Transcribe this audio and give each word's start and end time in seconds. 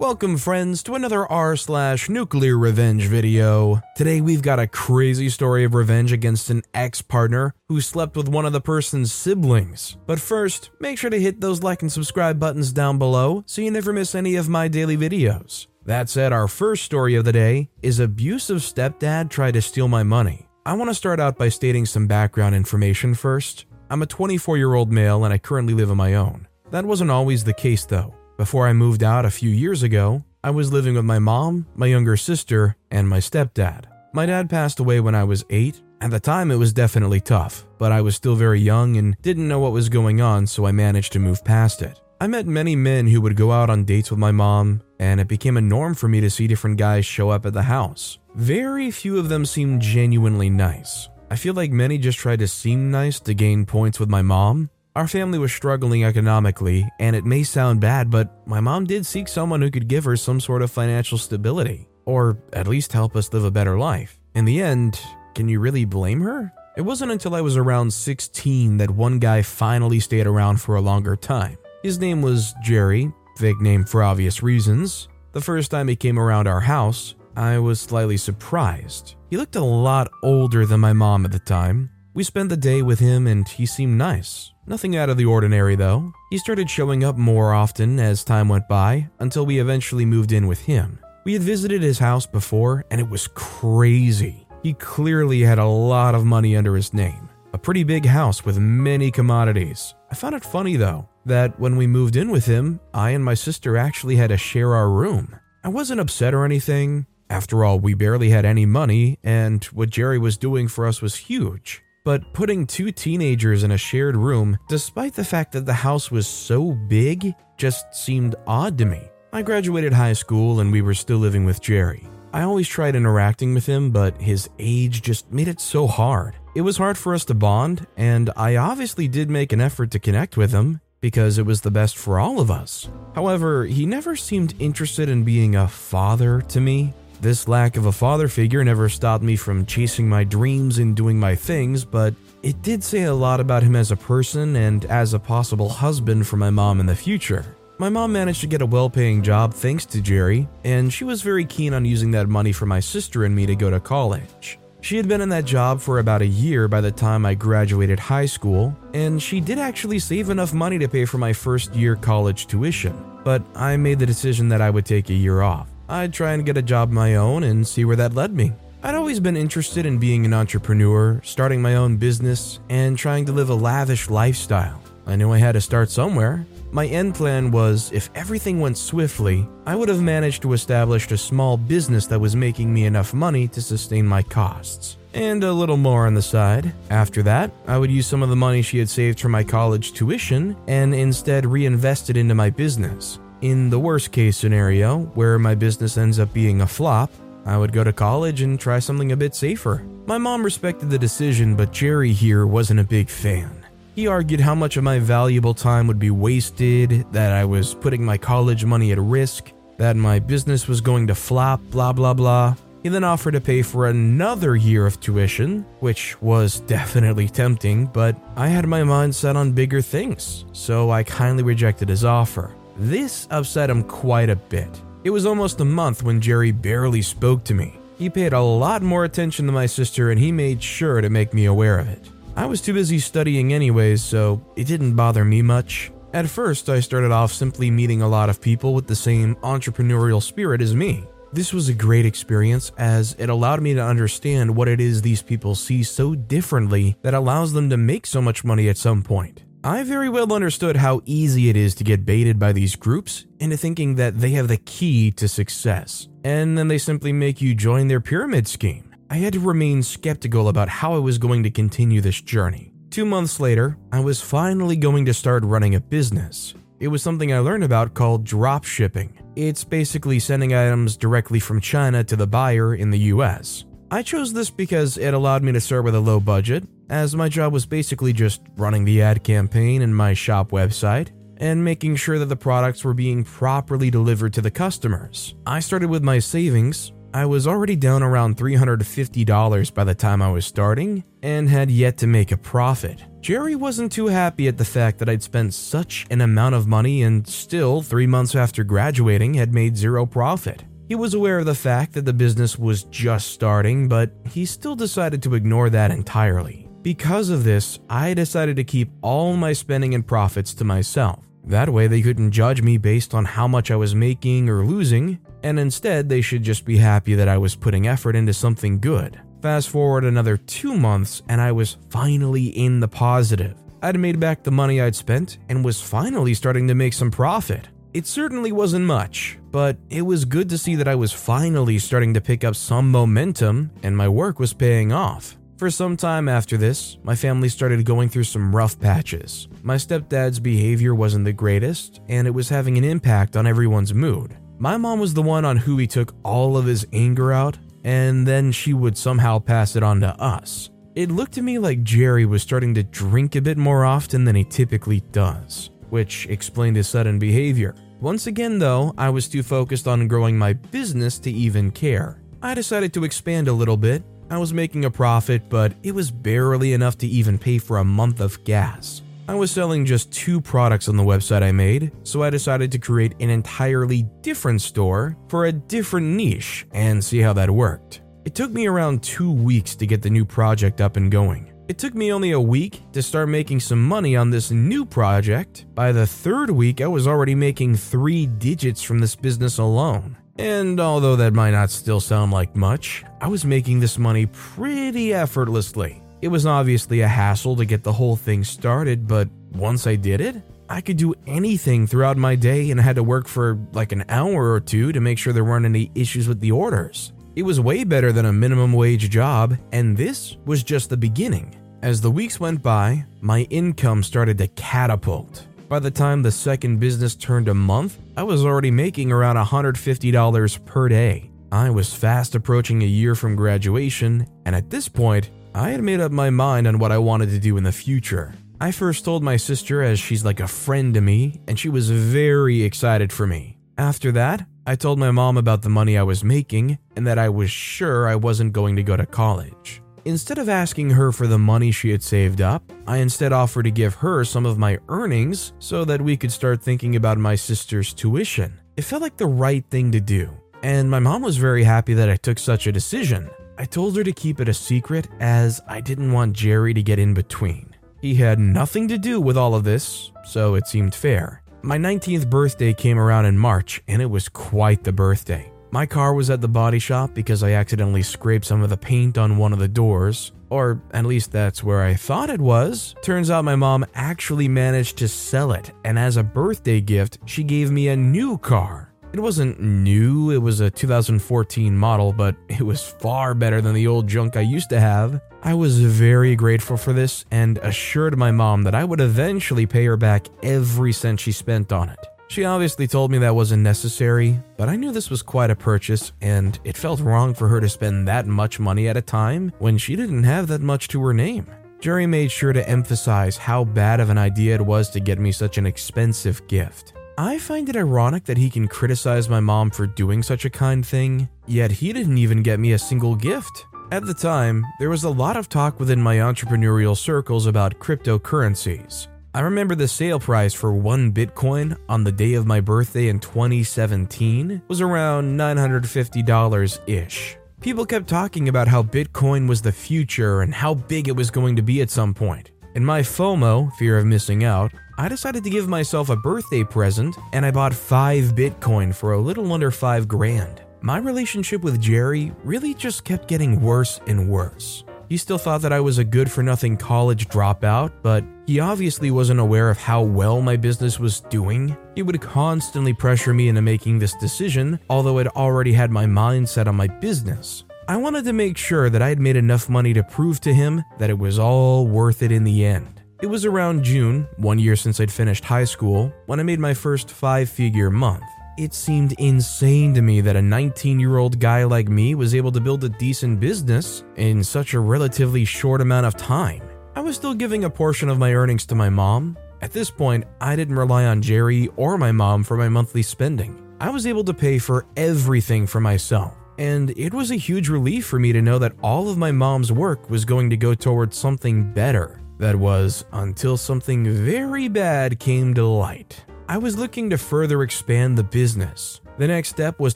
Welcome, 0.00 0.36
friends, 0.36 0.84
to 0.84 0.94
another 0.94 1.26
r 1.26 1.56
slash 1.56 2.08
nuclear 2.08 2.56
revenge 2.56 3.06
video. 3.06 3.82
Today 3.96 4.20
we've 4.20 4.42
got 4.42 4.60
a 4.60 4.68
crazy 4.68 5.28
story 5.28 5.64
of 5.64 5.74
revenge 5.74 6.12
against 6.12 6.50
an 6.50 6.62
ex-partner 6.72 7.52
who 7.66 7.80
slept 7.80 8.16
with 8.16 8.28
one 8.28 8.46
of 8.46 8.52
the 8.52 8.60
person's 8.60 9.12
siblings. 9.12 9.96
But 10.06 10.20
first, 10.20 10.70
make 10.78 10.98
sure 10.98 11.10
to 11.10 11.18
hit 11.18 11.40
those 11.40 11.64
like 11.64 11.82
and 11.82 11.90
subscribe 11.90 12.38
buttons 12.38 12.70
down 12.70 12.98
below 12.98 13.42
so 13.44 13.60
you 13.60 13.72
never 13.72 13.92
miss 13.92 14.14
any 14.14 14.36
of 14.36 14.48
my 14.48 14.68
daily 14.68 14.96
videos. 14.96 15.66
That 15.84 16.08
said, 16.08 16.32
our 16.32 16.46
first 16.46 16.84
story 16.84 17.16
of 17.16 17.24
the 17.24 17.32
day 17.32 17.68
is 17.82 17.98
abusive 17.98 18.58
stepdad 18.58 19.30
tried 19.30 19.54
to 19.54 19.62
steal 19.62 19.88
my 19.88 20.04
money. 20.04 20.46
I 20.64 20.74
want 20.74 20.90
to 20.90 20.94
start 20.94 21.18
out 21.18 21.36
by 21.36 21.48
stating 21.48 21.86
some 21.86 22.06
background 22.06 22.54
information 22.54 23.14
first. 23.14 23.66
I'm 23.90 24.02
a 24.02 24.06
24 24.06 24.58
year 24.58 24.74
old 24.74 24.92
male 24.92 25.24
and 25.24 25.34
I 25.34 25.38
currently 25.38 25.74
live 25.74 25.90
on 25.90 25.96
my 25.96 26.14
own. 26.14 26.46
That 26.70 26.86
wasn't 26.86 27.10
always 27.10 27.42
the 27.42 27.52
case 27.52 27.84
though. 27.84 28.14
Before 28.38 28.68
I 28.68 28.72
moved 28.72 29.02
out 29.02 29.24
a 29.24 29.32
few 29.32 29.50
years 29.50 29.82
ago, 29.82 30.22
I 30.44 30.50
was 30.50 30.72
living 30.72 30.94
with 30.94 31.04
my 31.04 31.18
mom, 31.18 31.66
my 31.74 31.86
younger 31.86 32.16
sister, 32.16 32.76
and 32.88 33.08
my 33.08 33.18
stepdad. 33.18 33.86
My 34.12 34.26
dad 34.26 34.48
passed 34.48 34.78
away 34.78 35.00
when 35.00 35.16
I 35.16 35.24
was 35.24 35.44
8. 35.50 35.82
At 36.00 36.12
the 36.12 36.20
time, 36.20 36.52
it 36.52 36.54
was 36.54 36.72
definitely 36.72 37.20
tough, 37.20 37.66
but 37.78 37.90
I 37.90 38.00
was 38.00 38.14
still 38.14 38.36
very 38.36 38.60
young 38.60 38.96
and 38.96 39.20
didn't 39.22 39.48
know 39.48 39.58
what 39.58 39.72
was 39.72 39.88
going 39.88 40.20
on, 40.20 40.46
so 40.46 40.66
I 40.66 40.70
managed 40.70 41.12
to 41.14 41.18
move 41.18 41.44
past 41.44 41.82
it. 41.82 42.00
I 42.20 42.28
met 42.28 42.46
many 42.46 42.76
men 42.76 43.08
who 43.08 43.20
would 43.22 43.34
go 43.34 43.50
out 43.50 43.70
on 43.70 43.84
dates 43.84 44.12
with 44.12 44.20
my 44.20 44.30
mom, 44.30 44.82
and 45.00 45.18
it 45.18 45.26
became 45.26 45.56
a 45.56 45.60
norm 45.60 45.96
for 45.96 46.06
me 46.06 46.20
to 46.20 46.30
see 46.30 46.46
different 46.46 46.76
guys 46.76 47.04
show 47.04 47.30
up 47.30 47.44
at 47.44 47.54
the 47.54 47.62
house. 47.62 48.20
Very 48.36 48.92
few 48.92 49.18
of 49.18 49.28
them 49.28 49.46
seemed 49.46 49.82
genuinely 49.82 50.48
nice. 50.48 51.08
I 51.28 51.34
feel 51.34 51.54
like 51.54 51.72
many 51.72 51.98
just 51.98 52.20
tried 52.20 52.38
to 52.38 52.46
seem 52.46 52.92
nice 52.92 53.18
to 53.18 53.34
gain 53.34 53.66
points 53.66 53.98
with 53.98 54.08
my 54.08 54.22
mom, 54.22 54.70
our 54.96 55.06
family 55.06 55.38
was 55.38 55.52
struggling 55.52 56.04
economically, 56.04 56.88
and 56.98 57.14
it 57.14 57.24
may 57.24 57.42
sound 57.42 57.80
bad, 57.80 58.10
but 58.10 58.46
my 58.46 58.60
mom 58.60 58.84
did 58.84 59.06
seek 59.06 59.28
someone 59.28 59.62
who 59.62 59.70
could 59.70 59.88
give 59.88 60.04
her 60.04 60.16
some 60.16 60.40
sort 60.40 60.62
of 60.62 60.70
financial 60.70 61.18
stability, 61.18 61.88
or 62.04 62.38
at 62.52 62.66
least 62.66 62.92
help 62.92 63.14
us 63.14 63.32
live 63.32 63.44
a 63.44 63.50
better 63.50 63.78
life. 63.78 64.18
In 64.34 64.44
the 64.44 64.60
end, 64.60 65.00
can 65.34 65.48
you 65.48 65.60
really 65.60 65.84
blame 65.84 66.20
her? 66.22 66.52
It 66.76 66.82
wasn't 66.82 67.12
until 67.12 67.34
I 67.34 67.40
was 67.40 67.56
around 67.56 67.92
16 67.92 68.76
that 68.78 68.90
one 68.90 69.18
guy 69.18 69.42
finally 69.42 70.00
stayed 70.00 70.26
around 70.26 70.60
for 70.60 70.76
a 70.76 70.80
longer 70.80 71.16
time. 71.16 71.58
His 71.82 71.98
name 71.98 72.22
was 72.22 72.54
Jerry, 72.62 73.12
fake 73.36 73.60
name 73.60 73.84
for 73.84 74.02
obvious 74.02 74.42
reasons. 74.42 75.08
The 75.32 75.40
first 75.40 75.70
time 75.70 75.88
he 75.88 75.96
came 75.96 76.18
around 76.18 76.48
our 76.48 76.60
house, 76.60 77.14
I 77.36 77.58
was 77.58 77.80
slightly 77.80 78.16
surprised. 78.16 79.14
He 79.30 79.36
looked 79.36 79.56
a 79.56 79.62
lot 79.62 80.10
older 80.22 80.66
than 80.66 80.80
my 80.80 80.92
mom 80.92 81.24
at 81.24 81.32
the 81.32 81.38
time. 81.38 81.90
We 82.14 82.24
spent 82.24 82.48
the 82.48 82.56
day 82.56 82.82
with 82.82 82.98
him 82.98 83.26
and 83.26 83.46
he 83.48 83.66
seemed 83.66 83.96
nice. 83.96 84.52
Nothing 84.66 84.96
out 84.96 85.08
of 85.08 85.16
the 85.16 85.24
ordinary, 85.24 85.76
though. 85.76 86.12
He 86.30 86.38
started 86.38 86.68
showing 86.68 87.04
up 87.04 87.16
more 87.16 87.52
often 87.52 88.00
as 88.00 88.24
time 88.24 88.48
went 88.48 88.68
by 88.68 89.08
until 89.18 89.46
we 89.46 89.60
eventually 89.60 90.04
moved 90.04 90.32
in 90.32 90.46
with 90.46 90.60
him. 90.60 90.98
We 91.24 91.32
had 91.34 91.42
visited 91.42 91.82
his 91.82 91.98
house 91.98 92.26
before, 92.26 92.84
and 92.90 93.00
it 93.00 93.08
was 93.08 93.28
crazy. 93.28 94.46
He 94.62 94.72
clearly 94.74 95.40
had 95.40 95.58
a 95.58 95.66
lot 95.66 96.14
of 96.14 96.24
money 96.24 96.56
under 96.56 96.74
his 96.74 96.92
name. 96.92 97.28
A 97.52 97.58
pretty 97.58 97.84
big 97.84 98.04
house 98.04 98.44
with 98.44 98.58
many 98.58 99.10
commodities. 99.10 99.94
I 100.10 100.14
found 100.14 100.34
it 100.34 100.44
funny, 100.44 100.76
though, 100.76 101.08
that 101.24 101.58
when 101.60 101.76
we 101.76 101.86
moved 101.86 102.16
in 102.16 102.30
with 102.30 102.46
him, 102.46 102.80
I 102.92 103.10
and 103.10 103.24
my 103.24 103.34
sister 103.34 103.76
actually 103.76 104.16
had 104.16 104.30
to 104.30 104.36
share 104.36 104.74
our 104.74 104.90
room. 104.90 105.38
I 105.64 105.68
wasn't 105.68 106.00
upset 106.00 106.34
or 106.34 106.44
anything. 106.44 107.06
After 107.30 107.64
all, 107.64 107.78
we 107.78 107.94
barely 107.94 108.30
had 108.30 108.44
any 108.44 108.66
money, 108.66 109.18
and 109.22 109.62
what 109.66 109.90
Jerry 109.90 110.18
was 110.18 110.36
doing 110.36 110.68
for 110.68 110.86
us 110.86 111.00
was 111.00 111.16
huge 111.16 111.82
but 112.08 112.32
putting 112.32 112.66
two 112.66 112.90
teenagers 112.90 113.64
in 113.64 113.72
a 113.72 113.76
shared 113.76 114.16
room, 114.16 114.56
despite 114.66 115.12
the 115.12 115.22
fact 115.22 115.52
that 115.52 115.66
the 115.66 115.74
house 115.74 116.10
was 116.10 116.26
so 116.26 116.72
big, 116.72 117.34
just 117.58 117.94
seemed 117.94 118.34
odd 118.46 118.78
to 118.78 118.86
me. 118.86 119.10
I 119.30 119.42
graduated 119.42 119.92
high 119.92 120.14
school 120.14 120.60
and 120.60 120.72
we 120.72 120.80
were 120.80 120.94
still 120.94 121.18
living 121.18 121.44
with 121.44 121.60
Jerry. 121.60 122.08
I 122.32 122.44
always 122.44 122.66
tried 122.66 122.96
interacting 122.96 123.52
with 123.52 123.66
him, 123.66 123.90
but 123.90 124.18
his 124.22 124.48
age 124.58 125.02
just 125.02 125.30
made 125.30 125.48
it 125.48 125.60
so 125.60 125.86
hard. 125.86 126.34
It 126.54 126.62
was 126.62 126.78
hard 126.78 126.96
for 126.96 127.12
us 127.12 127.26
to 127.26 127.34
bond, 127.34 127.86
and 127.98 128.30
I 128.36 128.56
obviously 128.56 129.06
did 129.06 129.28
make 129.28 129.52
an 129.52 129.60
effort 129.60 129.90
to 129.90 129.98
connect 129.98 130.38
with 130.38 130.50
him 130.50 130.80
because 131.02 131.36
it 131.36 131.44
was 131.44 131.60
the 131.60 131.70
best 131.70 131.98
for 131.98 132.18
all 132.18 132.40
of 132.40 132.50
us. 132.50 132.88
However, 133.14 133.66
he 133.66 133.84
never 133.84 134.16
seemed 134.16 134.54
interested 134.58 135.10
in 135.10 135.24
being 135.24 135.56
a 135.56 135.68
father 135.68 136.40
to 136.40 136.58
me. 136.58 136.94
This 137.20 137.48
lack 137.48 137.76
of 137.76 137.86
a 137.86 137.92
father 137.92 138.28
figure 138.28 138.62
never 138.62 138.88
stopped 138.88 139.24
me 139.24 139.34
from 139.34 139.66
chasing 139.66 140.08
my 140.08 140.22
dreams 140.22 140.78
and 140.78 140.94
doing 140.94 141.18
my 141.18 141.34
things, 141.34 141.84
but 141.84 142.14
it 142.44 142.62
did 142.62 142.84
say 142.84 143.04
a 143.04 143.14
lot 143.14 143.40
about 143.40 143.64
him 143.64 143.74
as 143.74 143.90
a 143.90 143.96
person 143.96 144.54
and 144.54 144.84
as 144.84 145.14
a 145.14 145.18
possible 145.18 145.68
husband 145.68 146.28
for 146.28 146.36
my 146.36 146.50
mom 146.50 146.78
in 146.78 146.86
the 146.86 146.94
future. 146.94 147.56
My 147.80 147.88
mom 147.88 148.12
managed 148.12 148.40
to 148.42 148.46
get 148.46 148.62
a 148.62 148.66
well 148.66 148.88
paying 148.88 149.24
job 149.24 149.52
thanks 149.52 149.84
to 149.86 150.00
Jerry, 150.00 150.48
and 150.62 150.92
she 150.92 151.02
was 151.02 151.22
very 151.22 151.44
keen 151.44 151.74
on 151.74 151.84
using 151.84 152.12
that 152.12 152.28
money 152.28 152.52
for 152.52 152.66
my 152.66 152.78
sister 152.78 153.24
and 153.24 153.34
me 153.34 153.46
to 153.46 153.56
go 153.56 153.68
to 153.68 153.80
college. 153.80 154.60
She 154.80 154.96
had 154.96 155.08
been 155.08 155.20
in 155.20 155.28
that 155.30 155.44
job 155.44 155.80
for 155.80 155.98
about 155.98 156.22
a 156.22 156.26
year 156.26 156.68
by 156.68 156.80
the 156.80 156.92
time 156.92 157.26
I 157.26 157.34
graduated 157.34 157.98
high 157.98 158.26
school, 158.26 158.76
and 158.94 159.20
she 159.20 159.40
did 159.40 159.58
actually 159.58 159.98
save 159.98 160.30
enough 160.30 160.54
money 160.54 160.78
to 160.78 160.88
pay 160.88 161.04
for 161.04 161.18
my 161.18 161.32
first 161.32 161.74
year 161.74 161.96
college 161.96 162.46
tuition. 162.46 162.96
But 163.24 163.42
I 163.56 163.76
made 163.76 163.98
the 163.98 164.06
decision 164.06 164.48
that 164.50 164.60
I 164.60 164.70
would 164.70 164.86
take 164.86 165.10
a 165.10 165.14
year 165.14 165.42
off. 165.42 165.68
I'd 165.88 166.12
try 166.12 166.32
and 166.34 166.44
get 166.44 166.58
a 166.58 166.62
job 166.62 166.90
my 166.90 167.16
own 167.16 167.44
and 167.44 167.66
see 167.66 167.84
where 167.84 167.96
that 167.96 168.14
led 168.14 168.34
me. 168.34 168.52
I'd 168.82 168.94
always 168.94 169.20
been 169.20 169.36
interested 169.36 169.86
in 169.86 169.98
being 169.98 170.24
an 170.24 170.34
entrepreneur, 170.34 171.20
starting 171.24 171.60
my 171.60 171.76
own 171.76 171.96
business, 171.96 172.60
and 172.68 172.96
trying 172.96 173.24
to 173.26 173.32
live 173.32 173.50
a 173.50 173.54
lavish 173.54 174.08
lifestyle. 174.08 174.80
I 175.06 175.16
knew 175.16 175.32
I 175.32 175.38
had 175.38 175.52
to 175.52 175.60
start 175.60 175.90
somewhere. 175.90 176.46
My 176.70 176.86
end 176.86 177.14
plan 177.14 177.50
was 177.50 177.90
if 177.92 178.10
everything 178.14 178.60
went 178.60 178.76
swiftly, 178.76 179.48
I 179.66 179.74
would 179.74 179.88
have 179.88 180.02
managed 180.02 180.42
to 180.42 180.52
establish 180.52 181.10
a 181.10 181.16
small 181.16 181.56
business 181.56 182.06
that 182.08 182.20
was 182.20 182.36
making 182.36 182.72
me 182.72 182.84
enough 182.84 183.14
money 183.14 183.48
to 183.48 183.62
sustain 183.62 184.06
my 184.06 184.22
costs. 184.22 184.98
And 185.14 185.42
a 185.42 185.52
little 185.52 185.78
more 185.78 186.06
on 186.06 186.12
the 186.12 186.20
side. 186.20 186.74
After 186.90 187.22
that, 187.22 187.50
I 187.66 187.78
would 187.78 187.90
use 187.90 188.06
some 188.06 188.22
of 188.22 188.28
the 188.28 188.36
money 188.36 188.60
she 188.60 188.78
had 188.78 188.90
saved 188.90 189.18
for 189.18 189.30
my 189.30 189.42
college 189.42 189.92
tuition 189.94 190.54
and 190.68 190.94
instead 190.94 191.46
reinvest 191.46 192.10
it 192.10 192.18
into 192.18 192.34
my 192.34 192.50
business. 192.50 193.18
In 193.40 193.70
the 193.70 193.78
worst 193.78 194.10
case 194.10 194.36
scenario, 194.36 195.02
where 195.14 195.38
my 195.38 195.54
business 195.54 195.96
ends 195.96 196.18
up 196.18 196.32
being 196.32 196.60
a 196.60 196.66
flop, 196.66 197.08
I 197.46 197.56
would 197.56 197.72
go 197.72 197.84
to 197.84 197.92
college 197.92 198.42
and 198.42 198.58
try 198.58 198.80
something 198.80 199.12
a 199.12 199.16
bit 199.16 199.32
safer. 199.32 199.84
My 200.06 200.18
mom 200.18 200.42
respected 200.42 200.90
the 200.90 200.98
decision, 200.98 201.54
but 201.54 201.72
Jerry 201.72 202.12
here 202.12 202.48
wasn't 202.48 202.80
a 202.80 202.84
big 202.84 203.08
fan. 203.08 203.64
He 203.94 204.08
argued 204.08 204.40
how 204.40 204.56
much 204.56 204.76
of 204.76 204.82
my 204.82 204.98
valuable 204.98 205.54
time 205.54 205.86
would 205.86 206.00
be 206.00 206.10
wasted, 206.10 207.06
that 207.12 207.32
I 207.32 207.44
was 207.44 207.74
putting 207.74 208.04
my 208.04 208.18
college 208.18 208.64
money 208.64 208.90
at 208.90 208.98
risk, 208.98 209.52
that 209.76 209.94
my 209.94 210.18
business 210.18 210.66
was 210.66 210.80
going 210.80 211.06
to 211.06 211.14
flop, 211.14 211.60
blah 211.70 211.92
blah 211.92 212.14
blah. 212.14 212.56
He 212.82 212.88
then 212.88 213.04
offered 213.04 213.32
to 213.32 213.40
pay 213.40 213.62
for 213.62 213.86
another 213.86 214.56
year 214.56 214.84
of 214.84 215.00
tuition, 215.00 215.64
which 215.78 216.20
was 216.20 216.58
definitely 216.60 217.28
tempting, 217.28 217.86
but 217.86 218.16
I 218.34 218.48
had 218.48 218.66
my 218.66 218.82
mind 218.82 219.14
set 219.14 219.36
on 219.36 219.52
bigger 219.52 219.80
things, 219.80 220.44
so 220.52 220.90
I 220.90 221.04
kindly 221.04 221.44
rejected 221.44 221.88
his 221.88 222.04
offer. 222.04 222.52
This 222.78 223.26
upset 223.32 223.70
him 223.70 223.82
quite 223.82 224.30
a 224.30 224.36
bit. 224.36 224.68
It 225.02 225.10
was 225.10 225.26
almost 225.26 225.60
a 225.60 225.64
month 225.64 226.04
when 226.04 226.20
Jerry 226.20 226.52
barely 226.52 227.02
spoke 227.02 227.42
to 227.44 227.54
me. 227.54 227.76
He 227.98 228.08
paid 228.08 228.32
a 228.32 228.40
lot 228.40 228.82
more 228.82 229.04
attention 229.04 229.46
to 229.46 229.52
my 229.52 229.66
sister 229.66 230.12
and 230.12 230.20
he 230.20 230.30
made 230.30 230.62
sure 230.62 231.00
to 231.00 231.10
make 231.10 231.34
me 231.34 231.46
aware 231.46 231.80
of 231.80 231.88
it. 231.88 232.08
I 232.36 232.46
was 232.46 232.60
too 232.60 232.72
busy 232.72 233.00
studying 233.00 233.52
anyways, 233.52 234.00
so 234.00 234.40
it 234.54 234.68
didn't 234.68 234.94
bother 234.94 235.24
me 235.24 235.42
much. 235.42 235.90
At 236.12 236.28
first, 236.28 236.68
I 236.68 236.78
started 236.78 237.10
off 237.10 237.32
simply 237.32 237.68
meeting 237.68 238.00
a 238.00 238.08
lot 238.08 238.30
of 238.30 238.40
people 238.40 238.74
with 238.74 238.86
the 238.86 238.94
same 238.94 239.34
entrepreneurial 239.36 240.22
spirit 240.22 240.62
as 240.62 240.72
me. 240.72 241.04
This 241.32 241.52
was 241.52 241.68
a 241.68 241.74
great 241.74 242.06
experience 242.06 242.70
as 242.78 243.16
it 243.18 243.28
allowed 243.28 243.60
me 243.60 243.74
to 243.74 243.84
understand 243.84 244.54
what 244.54 244.68
it 244.68 244.80
is 244.80 245.02
these 245.02 245.20
people 245.20 245.56
see 245.56 245.82
so 245.82 246.14
differently 246.14 246.96
that 247.02 247.12
allows 247.12 247.52
them 247.52 247.68
to 247.70 247.76
make 247.76 248.06
so 248.06 248.22
much 248.22 248.44
money 248.44 248.68
at 248.68 248.78
some 248.78 249.02
point. 249.02 249.42
I 249.64 249.82
very 249.82 250.08
well 250.08 250.32
understood 250.32 250.76
how 250.76 251.00
easy 251.04 251.48
it 251.48 251.56
is 251.56 251.74
to 251.76 251.84
get 251.84 252.06
baited 252.06 252.38
by 252.38 252.52
these 252.52 252.76
groups 252.76 253.26
into 253.40 253.56
thinking 253.56 253.96
that 253.96 254.20
they 254.20 254.30
have 254.30 254.46
the 254.46 254.56
key 254.56 255.10
to 255.12 255.26
success, 255.26 256.06
and 256.22 256.56
then 256.56 256.68
they 256.68 256.78
simply 256.78 257.12
make 257.12 257.40
you 257.40 257.56
join 257.56 257.88
their 257.88 258.00
pyramid 258.00 258.46
scheme. 258.46 258.94
I 259.10 259.16
had 259.16 259.32
to 259.32 259.40
remain 259.40 259.82
skeptical 259.82 260.48
about 260.48 260.68
how 260.68 260.94
I 260.94 260.98
was 260.98 261.18
going 261.18 261.42
to 261.42 261.50
continue 261.50 262.00
this 262.00 262.20
journey. 262.20 262.72
Two 262.90 263.04
months 263.04 263.40
later, 263.40 263.76
I 263.90 263.98
was 263.98 264.20
finally 264.20 264.76
going 264.76 265.04
to 265.06 265.14
start 265.14 265.42
running 265.42 265.74
a 265.74 265.80
business. 265.80 266.54
It 266.78 266.88
was 266.88 267.02
something 267.02 267.32
I 267.32 267.40
learned 267.40 267.64
about 267.64 267.94
called 267.94 268.24
drop 268.24 268.62
shipping. 268.62 269.18
It's 269.34 269.64
basically 269.64 270.20
sending 270.20 270.54
items 270.54 270.96
directly 270.96 271.40
from 271.40 271.60
China 271.60 272.04
to 272.04 272.14
the 272.14 272.28
buyer 272.28 272.76
in 272.76 272.90
the 272.90 272.98
US. 273.12 273.64
I 273.90 274.02
chose 274.02 274.32
this 274.32 274.50
because 274.50 274.98
it 274.98 275.14
allowed 275.14 275.42
me 275.42 275.50
to 275.50 275.60
start 275.60 275.82
with 275.82 275.96
a 275.96 276.00
low 276.00 276.20
budget, 276.20 276.64
as 276.90 277.14
my 277.14 277.28
job 277.28 277.52
was 277.52 277.66
basically 277.66 278.12
just 278.12 278.40
running 278.56 278.84
the 278.84 279.02
ad 279.02 279.22
campaign 279.22 279.82
in 279.82 279.92
my 279.92 280.14
shop 280.14 280.50
website 280.50 281.10
and 281.38 281.64
making 281.64 281.96
sure 281.96 282.18
that 282.18 282.26
the 282.26 282.36
products 282.36 282.84
were 282.84 282.94
being 282.94 283.24
properly 283.24 283.90
delivered 283.90 284.32
to 284.34 284.40
the 284.40 284.50
customers. 284.50 285.34
I 285.46 285.60
started 285.60 285.88
with 285.88 286.02
my 286.02 286.18
savings. 286.18 286.92
I 287.14 287.24
was 287.24 287.46
already 287.46 287.74
down 287.74 288.02
around 288.02 288.36
$350 288.36 289.74
by 289.74 289.84
the 289.84 289.94
time 289.94 290.20
I 290.20 290.30
was 290.30 290.44
starting 290.44 291.04
and 291.22 291.48
had 291.48 291.70
yet 291.70 291.96
to 291.98 292.06
make 292.06 292.32
a 292.32 292.36
profit. 292.36 293.02
Jerry 293.20 293.56
wasn't 293.56 293.92
too 293.92 294.08
happy 294.08 294.46
at 294.46 294.58
the 294.58 294.64
fact 294.64 294.98
that 294.98 295.08
I'd 295.08 295.22
spent 295.22 295.54
such 295.54 296.06
an 296.10 296.20
amount 296.20 296.54
of 296.54 296.66
money 296.66 297.02
and 297.02 297.26
still, 297.26 297.80
three 297.82 298.06
months 298.06 298.34
after 298.34 298.62
graduating, 298.62 299.34
had 299.34 299.54
made 299.54 299.76
zero 299.76 300.04
profit. 300.04 300.64
He 300.86 300.94
was 300.94 301.14
aware 301.14 301.38
of 301.38 301.46
the 301.46 301.54
fact 301.54 301.94
that 301.94 302.04
the 302.04 302.12
business 302.12 302.58
was 302.58 302.84
just 302.84 303.28
starting, 303.28 303.88
but 303.88 304.10
he 304.26 304.44
still 304.44 304.76
decided 304.76 305.22
to 305.22 305.34
ignore 305.34 305.70
that 305.70 305.90
entirely. 305.90 306.67
Because 306.88 307.28
of 307.28 307.44
this, 307.44 307.80
I 307.90 308.14
decided 308.14 308.56
to 308.56 308.64
keep 308.64 308.90
all 309.02 309.36
my 309.36 309.52
spending 309.52 309.94
and 309.94 310.06
profits 310.06 310.54
to 310.54 310.64
myself. 310.64 311.22
That 311.44 311.68
way, 311.68 311.86
they 311.86 312.00
couldn't 312.00 312.30
judge 312.30 312.62
me 312.62 312.78
based 312.78 313.12
on 313.12 313.26
how 313.26 313.46
much 313.46 313.70
I 313.70 313.76
was 313.76 313.94
making 313.94 314.48
or 314.48 314.64
losing, 314.64 315.18
and 315.42 315.60
instead, 315.60 316.08
they 316.08 316.22
should 316.22 316.42
just 316.42 316.64
be 316.64 316.78
happy 316.78 317.14
that 317.14 317.28
I 317.28 317.36
was 317.36 317.54
putting 317.54 317.86
effort 317.86 318.16
into 318.16 318.32
something 318.32 318.80
good. 318.80 319.20
Fast 319.42 319.68
forward 319.68 320.06
another 320.06 320.38
two 320.38 320.78
months, 320.78 321.20
and 321.28 321.42
I 321.42 321.52
was 321.52 321.76
finally 321.90 322.46
in 322.46 322.80
the 322.80 322.88
positive. 322.88 323.54
I'd 323.82 324.00
made 324.00 324.18
back 324.18 324.42
the 324.42 324.50
money 324.50 324.80
I'd 324.80 324.96
spent 324.96 325.36
and 325.50 325.62
was 325.62 325.82
finally 325.82 326.32
starting 326.32 326.66
to 326.68 326.74
make 326.74 326.94
some 326.94 327.10
profit. 327.10 327.68
It 327.92 328.06
certainly 328.06 328.50
wasn't 328.50 328.86
much, 328.86 329.38
but 329.50 329.76
it 329.90 330.00
was 330.00 330.24
good 330.24 330.48
to 330.48 330.56
see 330.56 330.74
that 330.76 330.88
I 330.88 330.94
was 330.94 331.12
finally 331.12 331.78
starting 331.78 332.14
to 332.14 332.22
pick 332.22 332.44
up 332.44 332.56
some 332.56 332.90
momentum 332.90 333.72
and 333.82 333.94
my 333.94 334.08
work 334.08 334.38
was 334.38 334.54
paying 334.54 334.90
off. 334.90 335.38
For 335.58 335.70
some 335.70 335.96
time 335.96 336.28
after 336.28 336.56
this, 336.56 336.98
my 337.02 337.14
family 337.14 337.48
started 337.48 337.84
going 337.84 338.08
through 338.08 338.24
some 338.24 338.54
rough 338.54 338.78
patches. 338.78 339.48
My 339.62 339.76
stepdad's 339.76 340.40
behavior 340.40 340.94
wasn't 340.94 341.24
the 341.24 341.32
greatest, 341.32 342.00
and 342.08 342.26
it 342.26 342.30
was 342.30 342.48
having 342.48 342.78
an 342.78 342.84
impact 342.84 343.36
on 343.36 343.46
everyone's 343.46 343.92
mood. 343.92 344.36
My 344.58 344.76
mom 344.76 345.00
was 345.00 345.14
the 345.14 345.22
one 345.22 345.44
on 345.44 345.56
who 345.56 345.76
he 345.76 345.86
took 345.86 346.14
all 346.24 346.56
of 346.56 346.64
his 346.64 346.86
anger 346.92 347.32
out, 347.32 347.58
and 347.84 348.26
then 348.26 348.52
she 348.52 348.72
would 348.72 348.96
somehow 348.96 349.38
pass 349.38 349.76
it 349.76 349.82
on 349.82 350.00
to 350.00 350.08
us. 350.20 350.70
It 350.94 351.10
looked 351.10 351.32
to 351.32 351.42
me 351.42 351.58
like 351.58 351.82
Jerry 351.82 352.24
was 352.24 352.42
starting 352.42 352.72
to 352.74 352.82
drink 352.82 353.34
a 353.34 353.42
bit 353.42 353.58
more 353.58 353.84
often 353.84 354.24
than 354.24 354.36
he 354.36 354.44
typically 354.44 355.00
does 355.12 355.70
which 355.90 356.26
explained 356.28 356.76
his 356.76 356.88
sudden 356.88 357.18
behavior. 357.18 357.74
Once 358.00 358.26
again, 358.26 358.58
though, 358.58 358.94
I 358.96 359.10
was 359.10 359.28
too 359.28 359.42
focused 359.42 359.88
on 359.88 360.08
growing 360.08 360.38
my 360.38 360.52
business 360.52 361.18
to 361.20 361.30
even 361.30 361.70
care. 361.70 362.22
I 362.42 362.54
decided 362.54 362.92
to 362.94 363.04
expand 363.04 363.48
a 363.48 363.52
little 363.52 363.76
bit. 363.76 364.02
I 364.30 364.36
was 364.36 364.52
making 364.52 364.84
a 364.84 364.90
profit, 364.90 365.48
but 365.48 365.72
it 365.82 365.94
was 365.94 366.10
barely 366.10 366.74
enough 366.74 366.98
to 366.98 367.06
even 367.06 367.38
pay 367.38 367.56
for 367.56 367.78
a 367.78 367.84
month 367.84 368.20
of 368.20 368.44
gas. 368.44 369.00
I 369.26 369.34
was 369.34 369.50
selling 369.50 369.86
just 369.86 370.12
two 370.12 370.40
products 370.40 370.88
on 370.88 370.96
the 370.98 371.02
website 371.02 371.42
I 371.42 371.50
made, 371.50 371.92
so 372.02 372.22
I 372.22 372.28
decided 372.28 372.70
to 372.72 372.78
create 372.78 373.14
an 373.20 373.30
entirely 373.30 374.02
different 374.20 374.60
store 374.60 375.16
for 375.28 375.46
a 375.46 375.52
different 375.52 376.08
niche 376.08 376.66
and 376.72 377.02
see 377.02 377.20
how 377.20 377.32
that 377.34 377.50
worked. 377.50 378.02
It 378.26 378.34
took 378.34 378.50
me 378.50 378.66
around 378.66 379.02
two 379.02 379.32
weeks 379.32 379.74
to 379.76 379.86
get 379.86 380.02
the 380.02 380.10
new 380.10 380.26
project 380.26 380.82
up 380.82 380.96
and 380.96 381.10
going. 381.10 381.50
It 381.68 381.78
took 381.78 381.94
me 381.94 382.12
only 382.12 382.32
a 382.32 382.40
week 382.40 382.82
to 382.92 383.02
start 383.02 383.30
making 383.30 383.60
some 383.60 383.82
money 383.82 384.14
on 384.14 384.28
this 384.30 384.50
new 384.50 384.84
project. 384.84 385.66
By 385.74 385.92
the 385.92 386.06
third 386.06 386.50
week, 386.50 386.82
I 386.82 386.86
was 386.86 387.06
already 387.06 387.34
making 387.34 387.76
three 387.76 388.26
digits 388.26 388.82
from 388.82 388.98
this 388.98 389.16
business 389.16 389.58
alone. 389.58 390.18
And 390.38 390.78
although 390.78 391.16
that 391.16 391.34
might 391.34 391.50
not 391.50 391.70
still 391.70 392.00
sound 392.00 392.30
like 392.30 392.54
much, 392.54 393.04
I 393.20 393.26
was 393.28 393.44
making 393.44 393.80
this 393.80 393.98
money 393.98 394.26
pretty 394.26 395.12
effortlessly. 395.12 396.00
It 396.22 396.28
was 396.28 396.46
obviously 396.46 397.00
a 397.00 397.08
hassle 397.08 397.56
to 397.56 397.64
get 397.64 397.82
the 397.82 397.92
whole 397.92 398.16
thing 398.16 398.44
started, 398.44 399.06
but 399.06 399.28
once 399.52 399.86
I 399.86 399.96
did 399.96 400.20
it, 400.20 400.36
I 400.68 400.80
could 400.80 400.96
do 400.96 401.14
anything 401.26 401.86
throughout 401.86 402.16
my 402.16 402.36
day 402.36 402.70
and 402.70 402.80
I 402.80 402.84
had 402.84 402.96
to 402.96 403.02
work 403.02 403.26
for 403.26 403.58
like 403.72 403.92
an 403.92 404.04
hour 404.08 404.52
or 404.52 404.60
two 404.60 404.92
to 404.92 405.00
make 405.00 405.18
sure 405.18 405.32
there 405.32 405.44
weren't 405.44 405.64
any 405.64 405.90
issues 405.94 406.28
with 406.28 406.40
the 406.40 406.52
orders. 406.52 407.12
It 407.34 407.42
was 407.42 407.60
way 407.60 407.84
better 407.84 408.12
than 408.12 408.26
a 408.26 408.32
minimum 408.32 408.72
wage 408.72 409.08
job, 409.10 409.56
and 409.72 409.96
this 409.96 410.36
was 410.44 410.62
just 410.62 410.90
the 410.90 410.96
beginning. 410.96 411.54
As 411.82 412.00
the 412.00 412.10
weeks 412.10 412.40
went 412.40 412.62
by, 412.62 413.04
my 413.20 413.42
income 413.42 414.02
started 414.02 414.38
to 414.38 414.48
catapult. 414.48 415.46
By 415.68 415.78
the 415.78 415.90
time 415.90 416.22
the 416.22 416.32
second 416.32 416.80
business 416.80 417.14
turned 417.14 417.46
a 417.46 417.52
month, 417.52 417.98
I 418.16 418.22
was 418.22 418.42
already 418.42 418.70
making 418.70 419.12
around 419.12 419.36
$150 419.36 420.64
per 420.64 420.88
day. 420.88 421.30
I 421.52 421.68
was 421.68 421.92
fast 421.92 422.34
approaching 422.34 422.82
a 422.82 422.86
year 422.86 423.14
from 423.14 423.36
graduation, 423.36 424.26
and 424.46 424.56
at 424.56 424.70
this 424.70 424.88
point, 424.88 425.30
I 425.54 425.68
had 425.68 425.82
made 425.82 426.00
up 426.00 426.10
my 426.10 426.30
mind 426.30 426.66
on 426.66 426.78
what 426.78 426.90
I 426.90 426.96
wanted 426.96 427.28
to 427.30 427.38
do 427.38 427.58
in 427.58 427.64
the 427.64 427.72
future. 427.72 428.32
I 428.58 428.72
first 428.72 429.04
told 429.04 429.22
my 429.22 429.36
sister 429.36 429.82
as 429.82 430.00
she's 430.00 430.24
like 430.24 430.40
a 430.40 430.48
friend 430.48 430.94
to 430.94 431.02
me, 431.02 431.42
and 431.46 431.58
she 431.58 431.68
was 431.68 431.90
very 431.90 432.62
excited 432.62 433.12
for 433.12 433.26
me. 433.26 433.58
After 433.76 434.10
that, 434.12 434.46
I 434.66 434.74
told 434.74 434.98
my 434.98 435.10
mom 435.10 435.36
about 435.36 435.60
the 435.60 435.68
money 435.68 435.98
I 435.98 436.02
was 436.02 436.24
making 436.24 436.78
and 436.96 437.06
that 437.06 437.18
I 437.18 437.28
was 437.28 437.50
sure 437.50 438.08
I 438.08 438.14
wasn't 438.14 438.54
going 438.54 438.76
to 438.76 438.82
go 438.82 438.96
to 438.96 439.04
college. 439.06 439.82
Instead 440.08 440.38
of 440.38 440.48
asking 440.48 440.88
her 440.88 441.12
for 441.12 441.26
the 441.26 441.38
money 441.38 441.70
she 441.70 441.90
had 441.90 442.02
saved 442.02 442.40
up, 442.40 442.62
I 442.86 442.96
instead 442.96 443.30
offered 443.30 443.64
to 443.64 443.70
give 443.70 443.96
her 443.96 444.24
some 444.24 444.46
of 444.46 444.56
my 444.56 444.78
earnings 444.88 445.52
so 445.58 445.84
that 445.84 446.00
we 446.00 446.16
could 446.16 446.32
start 446.32 446.62
thinking 446.62 446.96
about 446.96 447.18
my 447.18 447.34
sister's 447.34 447.92
tuition. 447.92 448.58
It 448.78 448.86
felt 448.86 449.02
like 449.02 449.18
the 449.18 449.26
right 449.26 449.66
thing 449.68 449.92
to 449.92 450.00
do, 450.00 450.30
and 450.62 450.90
my 450.90 450.98
mom 450.98 451.20
was 451.20 451.36
very 451.36 451.62
happy 451.62 451.92
that 451.92 452.08
I 452.08 452.16
took 452.16 452.38
such 452.38 452.66
a 452.66 452.72
decision. 452.72 453.28
I 453.58 453.66
told 453.66 453.98
her 453.98 454.02
to 454.02 454.12
keep 454.12 454.40
it 454.40 454.48
a 454.48 454.54
secret 454.54 455.08
as 455.20 455.60
I 455.68 455.82
didn't 455.82 456.10
want 456.10 456.32
Jerry 456.32 456.72
to 456.72 456.82
get 456.82 456.98
in 456.98 457.12
between. 457.12 457.76
He 458.00 458.14
had 458.14 458.38
nothing 458.38 458.88
to 458.88 458.96
do 458.96 459.20
with 459.20 459.36
all 459.36 459.54
of 459.54 459.64
this, 459.64 460.10
so 460.24 460.54
it 460.54 460.66
seemed 460.66 460.94
fair. 460.94 461.42
My 461.60 461.76
19th 461.76 462.30
birthday 462.30 462.72
came 462.72 462.98
around 462.98 463.26
in 463.26 463.36
March, 463.36 463.82
and 463.86 464.00
it 464.00 464.06
was 464.06 464.30
quite 464.30 464.84
the 464.84 464.92
birthday. 464.92 465.52
My 465.70 465.84
car 465.84 466.14
was 466.14 466.30
at 466.30 466.40
the 466.40 466.48
body 466.48 466.78
shop 466.78 467.12
because 467.12 467.42
I 467.42 467.52
accidentally 467.52 468.02
scraped 468.02 468.46
some 468.46 468.62
of 468.62 468.70
the 468.70 468.76
paint 468.78 469.18
on 469.18 469.36
one 469.36 469.52
of 469.52 469.58
the 469.58 469.68
doors, 469.68 470.32
or 470.48 470.80
at 470.92 471.04
least 471.04 471.30
that's 471.30 471.62
where 471.62 471.82
I 471.82 471.92
thought 471.92 472.30
it 472.30 472.40
was. 472.40 472.94
Turns 473.02 473.30
out 473.30 473.44
my 473.44 473.54
mom 473.54 473.84
actually 473.94 474.48
managed 474.48 474.96
to 474.98 475.08
sell 475.08 475.52
it, 475.52 475.72
and 475.84 475.98
as 475.98 476.16
a 476.16 476.22
birthday 476.22 476.80
gift, 476.80 477.18
she 477.26 477.44
gave 477.44 477.70
me 477.70 477.88
a 477.88 477.96
new 477.96 478.38
car. 478.38 478.94
It 479.12 479.20
wasn't 479.20 479.60
new, 479.60 480.30
it 480.30 480.38
was 480.38 480.60
a 480.60 480.70
2014 480.70 481.76
model, 481.76 482.14
but 482.14 482.34
it 482.48 482.62
was 482.62 482.82
far 482.82 483.34
better 483.34 483.60
than 483.60 483.74
the 483.74 483.86
old 483.86 484.06
junk 484.06 484.36
I 484.36 484.42
used 484.42 484.70
to 484.70 484.80
have. 484.80 485.20
I 485.42 485.52
was 485.52 485.78
very 485.78 486.34
grateful 486.34 486.78
for 486.78 486.94
this 486.94 487.26
and 487.30 487.58
assured 487.58 488.16
my 488.16 488.30
mom 488.30 488.62
that 488.62 488.74
I 488.74 488.84
would 488.84 489.00
eventually 489.00 489.66
pay 489.66 489.84
her 489.84 489.98
back 489.98 490.28
every 490.42 490.94
cent 490.94 491.20
she 491.20 491.32
spent 491.32 491.72
on 491.72 491.90
it. 491.90 491.98
She 492.28 492.44
obviously 492.44 492.86
told 492.86 493.10
me 493.10 493.16
that 493.18 493.34
wasn't 493.34 493.62
necessary, 493.62 494.38
but 494.58 494.68
I 494.68 494.76
knew 494.76 494.92
this 494.92 495.08
was 495.08 495.22
quite 495.22 495.50
a 495.50 495.56
purchase, 495.56 496.12
and 496.20 496.58
it 496.62 496.76
felt 496.76 497.00
wrong 497.00 497.32
for 497.32 497.48
her 497.48 497.58
to 497.58 497.68
spend 497.70 498.06
that 498.06 498.26
much 498.26 498.60
money 498.60 498.86
at 498.86 498.98
a 498.98 499.02
time 499.02 499.50
when 499.58 499.78
she 499.78 499.96
didn't 499.96 500.24
have 500.24 500.46
that 500.48 500.60
much 500.60 500.88
to 500.88 501.02
her 501.04 501.14
name. 501.14 501.46
Jerry 501.80 502.06
made 502.06 502.30
sure 502.30 502.52
to 502.52 502.68
emphasize 502.68 503.38
how 503.38 503.64
bad 503.64 503.98
of 503.98 504.10
an 504.10 504.18
idea 504.18 504.56
it 504.56 504.66
was 504.66 504.90
to 504.90 505.00
get 505.00 505.18
me 505.18 505.32
such 505.32 505.56
an 505.56 505.64
expensive 505.64 506.46
gift. 506.48 506.92
I 507.16 507.38
find 507.38 507.68
it 507.68 507.76
ironic 507.76 508.24
that 508.24 508.36
he 508.36 508.50
can 508.50 508.68
criticize 508.68 509.28
my 509.28 509.40
mom 509.40 509.70
for 509.70 509.86
doing 509.86 510.22
such 510.22 510.44
a 510.44 510.50
kind 510.50 510.86
thing, 510.86 511.30
yet 511.46 511.70
he 511.70 511.94
didn't 511.94 512.18
even 512.18 512.42
get 512.42 512.60
me 512.60 512.72
a 512.72 512.78
single 512.78 513.16
gift. 513.16 513.66
At 513.90 514.04
the 514.04 514.12
time, 514.12 514.66
there 514.78 514.90
was 514.90 515.04
a 515.04 515.10
lot 515.10 515.38
of 515.38 515.48
talk 515.48 515.80
within 515.80 516.00
my 516.00 516.16
entrepreneurial 516.16 516.96
circles 516.96 517.46
about 517.46 517.78
cryptocurrencies. 517.78 519.08
I 519.38 519.42
remember 519.42 519.76
the 519.76 519.86
sale 519.86 520.18
price 520.18 520.52
for 520.52 520.72
one 520.72 521.12
Bitcoin 521.12 521.78
on 521.88 522.02
the 522.02 522.10
day 522.10 522.34
of 522.34 522.44
my 522.44 522.60
birthday 522.60 523.06
in 523.06 523.20
2017 523.20 524.62
was 524.66 524.80
around 524.80 525.38
$950 525.38 526.80
ish. 526.88 527.36
People 527.60 527.86
kept 527.86 528.08
talking 528.08 528.48
about 528.48 528.66
how 528.66 528.82
Bitcoin 528.82 529.48
was 529.48 529.62
the 529.62 529.70
future 529.70 530.40
and 530.40 530.52
how 530.52 530.74
big 530.74 531.06
it 531.06 531.14
was 531.14 531.30
going 531.30 531.54
to 531.54 531.62
be 531.62 531.80
at 531.80 531.88
some 531.88 532.14
point. 532.14 532.50
In 532.74 532.84
my 532.84 533.00
FOMO, 533.00 533.72
fear 533.74 533.96
of 533.96 534.06
missing 534.06 534.42
out, 534.42 534.72
I 534.98 535.06
decided 535.08 535.44
to 535.44 535.50
give 535.50 535.68
myself 535.68 536.10
a 536.10 536.16
birthday 536.16 536.64
present 536.64 537.16
and 537.32 537.46
I 537.46 537.52
bought 537.52 537.72
5 537.72 538.34
Bitcoin 538.34 538.92
for 538.92 539.12
a 539.12 539.20
little 539.20 539.52
under 539.52 539.70
5 539.70 540.08
grand. 540.08 540.62
my 540.80 540.98
relationship 540.98 541.62
with 541.62 541.80
Jerry 541.80 542.32
really 542.42 542.74
just 542.74 543.04
kept 543.04 543.28
getting 543.28 543.60
worse 543.60 544.00
and 544.08 544.28
worse. 544.28 544.82
He 545.08 545.16
still 545.16 545.38
thought 545.38 545.62
that 545.62 545.72
I 545.72 545.80
was 545.80 545.96
a 545.96 546.04
good 546.04 546.30
for 546.30 546.42
nothing 546.42 546.76
college 546.76 547.28
dropout, 547.28 547.92
but 548.02 548.22
he 548.46 548.60
obviously 548.60 549.10
wasn't 549.10 549.40
aware 549.40 549.70
of 549.70 549.78
how 549.78 550.02
well 550.02 550.42
my 550.42 550.56
business 550.56 551.00
was 551.00 551.20
doing. 551.20 551.74
He 551.94 552.02
would 552.02 552.20
constantly 552.20 552.92
pressure 552.92 553.32
me 553.32 553.48
into 553.48 553.62
making 553.62 553.98
this 553.98 554.14
decision, 554.16 554.78
although 554.90 555.18
I'd 555.18 555.28
already 555.28 555.72
had 555.72 555.90
my 555.90 556.04
mind 556.04 556.48
set 556.48 556.68
on 556.68 556.76
my 556.76 556.88
business. 556.88 557.64
I 557.88 557.96
wanted 557.96 558.26
to 558.26 558.34
make 558.34 558.58
sure 558.58 558.90
that 558.90 559.00
I 559.00 559.08
had 559.08 559.18
made 559.18 559.36
enough 559.36 559.70
money 559.70 559.94
to 559.94 560.02
prove 560.02 560.40
to 560.40 560.52
him 560.52 560.84
that 560.98 561.08
it 561.08 561.18
was 561.18 561.38
all 561.38 561.86
worth 561.86 562.22
it 562.22 562.30
in 562.30 562.44
the 562.44 562.66
end. 562.66 563.00
It 563.22 563.26
was 563.28 563.46
around 563.46 563.84
June, 563.84 564.28
one 564.36 564.58
year 564.58 564.76
since 564.76 565.00
I'd 565.00 565.10
finished 565.10 565.42
high 565.42 565.64
school, 565.64 566.12
when 566.26 566.38
I 566.38 566.42
made 566.42 566.60
my 566.60 566.74
first 566.74 567.10
five 567.10 567.48
figure 567.48 567.90
month. 567.90 568.22
It 568.58 568.74
seemed 568.74 569.12
insane 569.20 569.94
to 569.94 570.02
me 570.02 570.20
that 570.20 570.34
a 570.34 570.42
19 570.42 570.98
year 570.98 571.18
old 571.18 571.38
guy 571.38 571.62
like 571.62 571.88
me 571.88 572.16
was 572.16 572.34
able 572.34 572.50
to 572.50 572.60
build 572.60 572.82
a 572.82 572.88
decent 572.88 573.38
business 573.38 574.02
in 574.16 574.42
such 574.42 574.74
a 574.74 574.80
relatively 574.80 575.44
short 575.44 575.80
amount 575.80 576.06
of 576.06 576.16
time. 576.16 576.68
I 576.96 577.00
was 577.00 577.14
still 577.14 577.34
giving 577.34 577.62
a 577.62 577.70
portion 577.70 578.08
of 578.08 578.18
my 578.18 578.34
earnings 578.34 578.66
to 578.66 578.74
my 578.74 578.90
mom. 578.90 579.38
At 579.62 579.72
this 579.72 579.92
point, 579.92 580.24
I 580.40 580.56
didn't 580.56 580.74
rely 580.74 581.04
on 581.04 581.22
Jerry 581.22 581.68
or 581.76 581.96
my 581.98 582.10
mom 582.10 582.42
for 582.42 582.56
my 582.56 582.68
monthly 582.68 583.02
spending. 583.02 583.62
I 583.78 583.90
was 583.90 584.08
able 584.08 584.24
to 584.24 584.34
pay 584.34 584.58
for 584.58 584.86
everything 584.96 585.64
for 585.64 585.78
myself. 585.78 586.34
And 586.58 586.90
it 586.98 587.14
was 587.14 587.30
a 587.30 587.36
huge 587.36 587.68
relief 587.68 588.06
for 588.06 588.18
me 588.18 588.32
to 588.32 588.42
know 588.42 588.58
that 588.58 588.74
all 588.82 589.08
of 589.08 589.16
my 589.16 589.30
mom's 589.30 589.70
work 589.70 590.10
was 590.10 590.24
going 590.24 590.50
to 590.50 590.56
go 590.56 590.74
towards 590.74 591.16
something 591.16 591.72
better. 591.72 592.20
That 592.38 592.56
was 592.56 593.04
until 593.12 593.56
something 593.56 594.10
very 594.10 594.66
bad 594.66 595.20
came 595.20 595.54
to 595.54 595.64
light. 595.64 596.24
I 596.50 596.56
was 596.56 596.78
looking 596.78 597.10
to 597.10 597.18
further 597.18 597.62
expand 597.62 598.16
the 598.16 598.24
business. 598.24 599.02
The 599.18 599.28
next 599.28 599.50
step 599.50 599.78
was 599.78 599.92